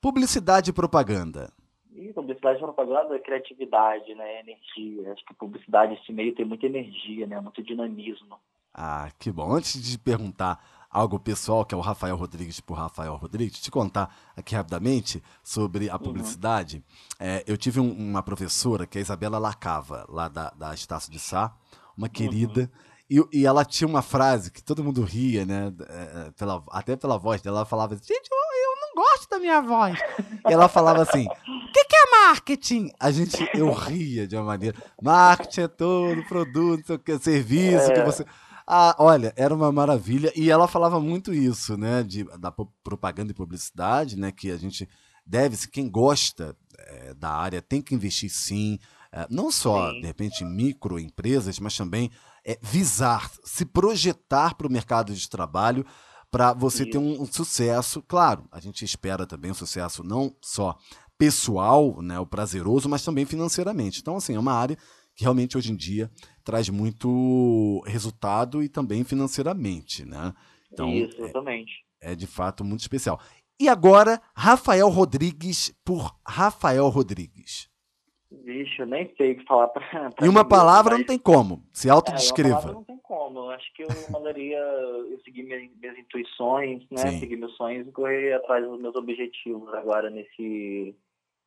Publicidade 0.00 0.70
e 0.70 0.72
propaganda. 0.72 1.52
E 1.94 2.12
publicidade 2.12 2.58
propaganda 2.58 3.14
é 3.14 3.18
criatividade, 3.18 4.14
né? 4.14 4.40
Energia. 4.40 5.12
Acho 5.12 5.24
que 5.24 5.34
publicidade, 5.34 5.94
esse 5.94 6.12
meio 6.12 6.34
tem 6.34 6.44
muita 6.44 6.66
energia, 6.66 7.26
né? 7.26 7.38
Muito 7.40 7.62
dinamismo. 7.62 8.36
Ah, 8.74 9.10
que 9.18 9.30
bom. 9.30 9.52
Antes 9.52 9.82
de 9.82 9.98
perguntar 9.98 10.58
algo 10.90 11.18
pessoal, 11.18 11.64
que 11.64 11.74
é 11.74 11.78
o 11.78 11.80
Rafael 11.82 12.16
Rodrigues 12.16 12.60
por 12.60 12.74
Rafael 12.74 13.14
Rodrigues, 13.16 13.60
te 13.60 13.70
contar 13.70 14.14
aqui 14.36 14.54
rapidamente 14.54 15.22
sobre 15.42 15.90
a 15.90 15.98
publicidade. 15.98 16.82
É, 17.20 17.44
eu 17.46 17.56
tive 17.56 17.80
um- 17.80 17.92
uma 17.92 18.22
professora, 18.22 18.86
que 18.86 18.96
é 18.98 19.00
a 19.00 19.02
Isabela 19.02 19.38
Lacava, 19.38 20.06
lá 20.08 20.28
da, 20.28 20.50
da 20.50 20.72
Estácio 20.74 21.12
de 21.12 21.18
Sá, 21.18 21.54
uma 21.96 22.08
querida. 22.08 22.70
E, 23.10 23.22
e 23.30 23.44
ela 23.44 23.62
tinha 23.62 23.86
uma 23.86 24.00
frase 24.00 24.50
que 24.50 24.62
todo 24.62 24.82
mundo 24.82 25.02
ria, 25.02 25.44
né? 25.44 25.70
é, 25.88 26.28
é, 26.28 26.30
pela, 26.30 26.64
até 26.70 26.96
pela 26.96 27.18
voz 27.18 27.42
dela, 27.42 27.58
ela 27.58 27.66
falava 27.66 27.92
assim, 27.94 28.04
gente, 28.14 28.30
não 28.94 29.02
gosto 29.02 29.28
da 29.30 29.38
minha 29.38 29.60
voz. 29.60 29.98
E 30.48 30.52
ela 30.52 30.68
falava 30.68 31.02
assim, 31.02 31.26
o 31.26 31.72
que, 31.72 31.84
que 31.84 31.96
é 31.96 32.10
marketing? 32.26 32.90
A 32.98 33.10
gente, 33.10 33.36
eu 33.54 33.72
ria 33.72 34.26
de 34.26 34.36
uma 34.36 34.44
maneira. 34.44 34.76
Marketing 35.02 35.60
é 35.62 35.68
todo 35.68 36.24
produto, 36.26 36.98
que, 36.98 37.18
serviço 37.18 37.86
que 37.92 38.00
É. 38.00 38.04
você... 38.04 38.24
Ah, 38.66 38.94
olha, 38.98 39.32
era 39.36 39.52
uma 39.54 39.72
maravilha. 39.72 40.32
E 40.36 40.50
ela 40.50 40.68
falava 40.68 41.00
muito 41.00 41.34
isso, 41.34 41.76
né? 41.76 42.02
De, 42.02 42.24
da 42.38 42.52
propaganda 42.84 43.32
e 43.32 43.34
publicidade, 43.34 44.16
né? 44.16 44.30
Que 44.30 44.50
a 44.50 44.56
gente 44.56 44.88
deve, 45.26 45.56
se 45.56 45.68
quem 45.68 45.90
gosta 45.90 46.56
eh, 46.78 47.14
da 47.14 47.30
área 47.30 47.60
tem 47.60 47.82
que 47.82 47.94
investir 47.94 48.30
sim. 48.30 48.78
eh, 49.12 49.26
não 49.28 49.50
só, 49.50 49.90
Sim. 49.90 50.00
de 50.00 50.06
repente, 50.06 50.44
em 50.44 50.48
microempresas, 50.54 51.58
mas 51.58 51.76
também 51.76 52.10
eh, 52.46 52.58
visar, 52.62 53.28
se 53.44 53.64
projetar 53.64 54.54
para 54.54 54.66
o 54.66 54.72
mercado 54.72 55.12
de 55.12 55.28
trabalho 55.28 55.84
para 56.32 56.54
você 56.54 56.86
ter 56.86 56.96
um, 56.96 57.20
um 57.20 57.26
sucesso. 57.26 58.02
Claro, 58.02 58.48
a 58.50 58.58
gente 58.58 58.84
espera 58.84 59.26
também 59.26 59.50
um 59.50 59.54
sucesso 59.54 60.02
não 60.02 60.34
só 60.40 60.76
pessoal, 61.18 62.00
né, 62.00 62.18
o 62.18 62.26
prazeroso, 62.26 62.88
mas 62.88 63.04
também 63.04 63.26
financeiramente. 63.26 64.00
Então, 64.00 64.16
assim, 64.16 64.34
é 64.34 64.38
uma 64.38 64.54
área 64.54 64.76
que 65.14 65.22
realmente 65.22 65.58
hoje 65.58 65.70
em 65.70 65.76
dia 65.76 66.10
traz 66.42 66.70
muito 66.70 67.84
resultado 67.86 68.62
e 68.62 68.68
também 68.68 69.04
financeiramente, 69.04 70.06
né? 70.06 70.32
Então, 70.72 70.90
Isso, 70.90 71.22
exatamente. 71.22 71.70
é 72.00 72.14
de 72.14 72.26
fato 72.26 72.64
muito 72.64 72.80
especial. 72.80 73.20
E 73.60 73.68
agora, 73.68 74.20
Rafael 74.34 74.88
Rodrigues 74.88 75.72
por 75.84 76.16
Rafael 76.26 76.88
Rodrigues. 76.88 77.68
Vixe, 78.44 78.80
eu 78.80 78.86
nem 78.86 79.12
sei 79.16 79.32
o 79.32 79.36
que 79.38 79.44
falar 79.44 79.68
pra. 79.74 80.10
pra 80.10 80.26
Em 80.26 80.28
uma 80.30 80.44
palavra 80.44 80.92
mas- 80.92 81.00
não 81.00 81.06
tem 81.06 81.18
como. 81.18 81.62
Se 81.72 81.88
É, 81.88 81.92
uma 81.92 82.00
palavra 82.02 82.12
autodescreva. 82.20 82.72
não 82.72 82.84
tem 82.84 82.98
como. 82.98 83.38
Eu 83.40 83.50
acho 83.50 83.72
que 83.74 83.82
eu 83.82 83.88
mandaria 84.10 84.56
eu 84.58 85.20
seguir 85.24 85.42
minhas, 85.42 85.70
minhas 85.80 85.98
intuições, 85.98 86.82
né? 86.90 86.96
Sim. 87.10 87.20
Seguir 87.20 87.36
meus 87.36 87.54
sonhos 87.56 87.86
e 87.86 87.92
correr 87.92 88.32
atrás 88.34 88.64
dos 88.64 88.80
meus 88.80 88.94
objetivos 88.96 89.72
agora 89.74 90.08
nesse 90.10 90.94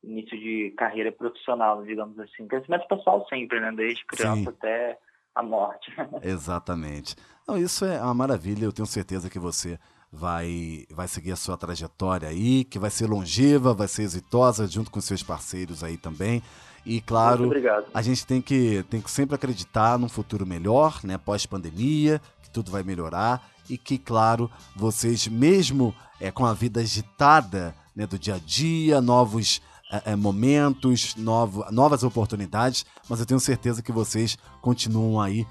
início 0.04 0.38
de 0.38 0.72
carreira 0.76 1.10
profissional, 1.10 1.82
digamos 1.84 2.18
assim. 2.20 2.46
Crescimento 2.46 2.86
pessoal 2.86 3.26
sempre, 3.28 3.58
né? 3.60 3.72
Desde 3.72 4.04
criança 4.06 4.42
Sim. 4.42 4.48
até 4.48 4.98
a 5.34 5.42
morte. 5.42 5.92
Exatamente. 6.22 7.16
Não, 7.46 7.58
isso 7.58 7.84
é 7.84 8.00
uma 8.00 8.14
maravilha. 8.14 8.64
Eu 8.64 8.72
tenho 8.72 8.86
certeza 8.86 9.28
que 9.28 9.38
você 9.38 9.78
vai, 10.12 10.84
vai 10.90 11.08
seguir 11.08 11.32
a 11.32 11.36
sua 11.36 11.56
trajetória 11.56 12.28
aí, 12.28 12.64
que 12.64 12.78
vai 12.78 12.90
ser 12.90 13.06
longeva, 13.08 13.74
vai 13.74 13.88
ser 13.88 14.02
exitosa, 14.02 14.66
junto 14.66 14.90
com 14.90 15.00
seus 15.00 15.22
parceiros 15.22 15.82
aí 15.84 15.96
também. 15.96 16.42
E 16.86 17.00
claro, 17.00 17.50
a 17.92 18.00
gente 18.00 18.24
tem 18.24 18.40
que, 18.40 18.84
tem 18.88 19.00
que 19.00 19.10
sempre 19.10 19.34
acreditar 19.34 19.98
num 19.98 20.08
futuro 20.08 20.46
melhor, 20.46 21.00
né? 21.02 21.18
Pós-pandemia, 21.18 22.20
que 22.40 22.48
tudo 22.48 22.70
vai 22.70 22.84
melhorar 22.84 23.44
e 23.68 23.76
que, 23.76 23.98
claro, 23.98 24.48
vocês, 24.76 25.26
mesmo 25.26 25.92
é, 26.20 26.30
com 26.30 26.46
a 26.46 26.54
vida 26.54 26.80
agitada 26.80 27.74
né, 27.94 28.06
do 28.06 28.16
dia 28.16 28.36
a 28.36 28.38
dia, 28.38 29.00
novos 29.00 29.60
é, 30.04 30.14
momentos, 30.14 31.16
novo, 31.16 31.64
novas 31.70 32.02
oportunidades, 32.02 32.86
mas 33.08 33.20
eu 33.20 33.26
tenho 33.26 33.40
certeza 33.40 33.82
que 33.82 33.92
vocês 33.92 34.38
continuam 34.60 35.20
aí 35.20 35.46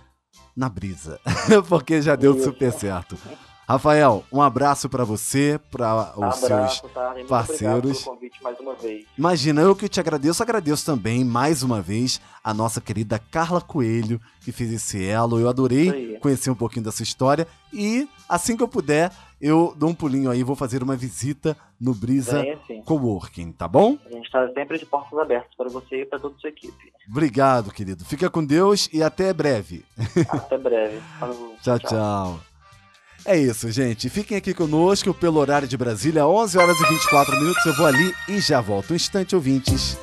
na 0.56 0.70
brisa, 0.70 1.20
porque 1.68 2.02
já 2.02 2.16
deu 2.16 2.42
super 2.42 2.72
certo. 2.72 3.18
Rafael, 3.68 4.24
um 4.32 4.42
abraço 4.42 4.88
pra 4.88 5.04
você, 5.04 5.60
para 5.72 6.14
os 6.16 6.36
seus 6.36 6.82
tá? 6.94 7.16
Parceiros. 7.28 7.74
obrigado 7.74 7.82
pelo 7.82 8.16
convite 8.16 8.44
mais 8.44 8.60
uma 8.60 8.76
vez. 8.76 9.06
Imagina, 9.18 9.62
eu 9.62 9.76
que 9.76 9.90
te 9.90 10.00
agradeço, 10.00 10.44
agradeço 10.44 10.86
também, 10.86 11.26
mais 11.26 11.64
uma 11.64 11.82
vez, 11.82 12.22
a 12.44 12.54
nossa 12.54 12.80
querida 12.80 13.18
Carla 13.18 13.60
Coelho, 13.60 14.22
que 14.42 14.52
fez 14.52 14.72
esse 14.72 15.04
elo. 15.04 15.40
Eu 15.40 15.50
adorei 15.50 16.18
conhecer 16.20 16.52
um 16.52 16.56
pouquinho 16.56 16.86
dessa 16.86 17.02
história. 17.02 17.48
E 17.74 18.08
assim 18.30 18.56
que 18.56 18.62
eu 18.62 18.68
puder, 18.68 19.12
eu 19.42 19.74
dou 19.76 19.90
um 19.90 19.96
pulinho 19.96 20.30
aí, 20.30 20.44
vou 20.44 20.56
fazer 20.56 20.84
uma 20.84 20.96
visita 20.96 21.58
no 21.82 21.94
Brisa. 21.94 22.46
Coworking, 22.86 23.52
tá 23.52 23.68
bom? 23.68 23.98
A 24.06 24.10
gente 24.12 24.26
está 24.26 24.48
sempre 24.54 24.78
de 24.78 24.86
portas 24.86 25.18
abertas 25.18 25.54
para 25.58 25.70
você 25.70 26.02
e 26.02 26.06
para 26.06 26.20
toda 26.20 26.36
a 26.36 26.40
sua 26.40 26.50
equipe. 26.50 26.94
Obrigado, 27.10 27.72
querido. 27.72 28.06
Fica 28.06 28.30
com 28.30 28.46
Deus 28.46 28.88
e 28.94 29.02
até 29.02 29.34
breve. 29.34 29.84
Até 30.30 30.58
breve. 30.58 31.02
Falou. 31.20 31.56
Tchau, 31.62 31.80
tchau. 31.80 32.40
É 33.26 33.36
isso, 33.36 33.72
gente. 33.72 34.08
Fiquem 34.08 34.38
aqui 34.38 34.54
conosco 34.54 35.12
pelo 35.14 35.40
horário 35.40 35.68
de 35.68 35.76
Brasília, 35.76 36.28
11 36.28 36.58
horas 36.60 36.80
e 36.80 36.86
24 36.88 37.40
minutos. 37.40 37.66
Eu 37.66 37.76
vou 37.76 37.88
ali 37.88 38.14
e 38.30 38.40
já 38.40 38.62
volto. 38.62 38.94
Um 38.94 38.96
instante, 38.96 39.36
ouvintes. 39.36 39.98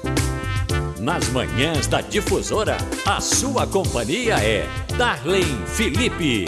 Nas 0.99 1.29
manhãs 1.29 1.87
da 1.87 2.01
Difusora, 2.01 2.77
a 3.07 3.21
sua 3.21 3.67
companhia 3.67 4.37
é 4.37 4.69
Darlene 4.97 5.67
Felipe. 5.67 6.47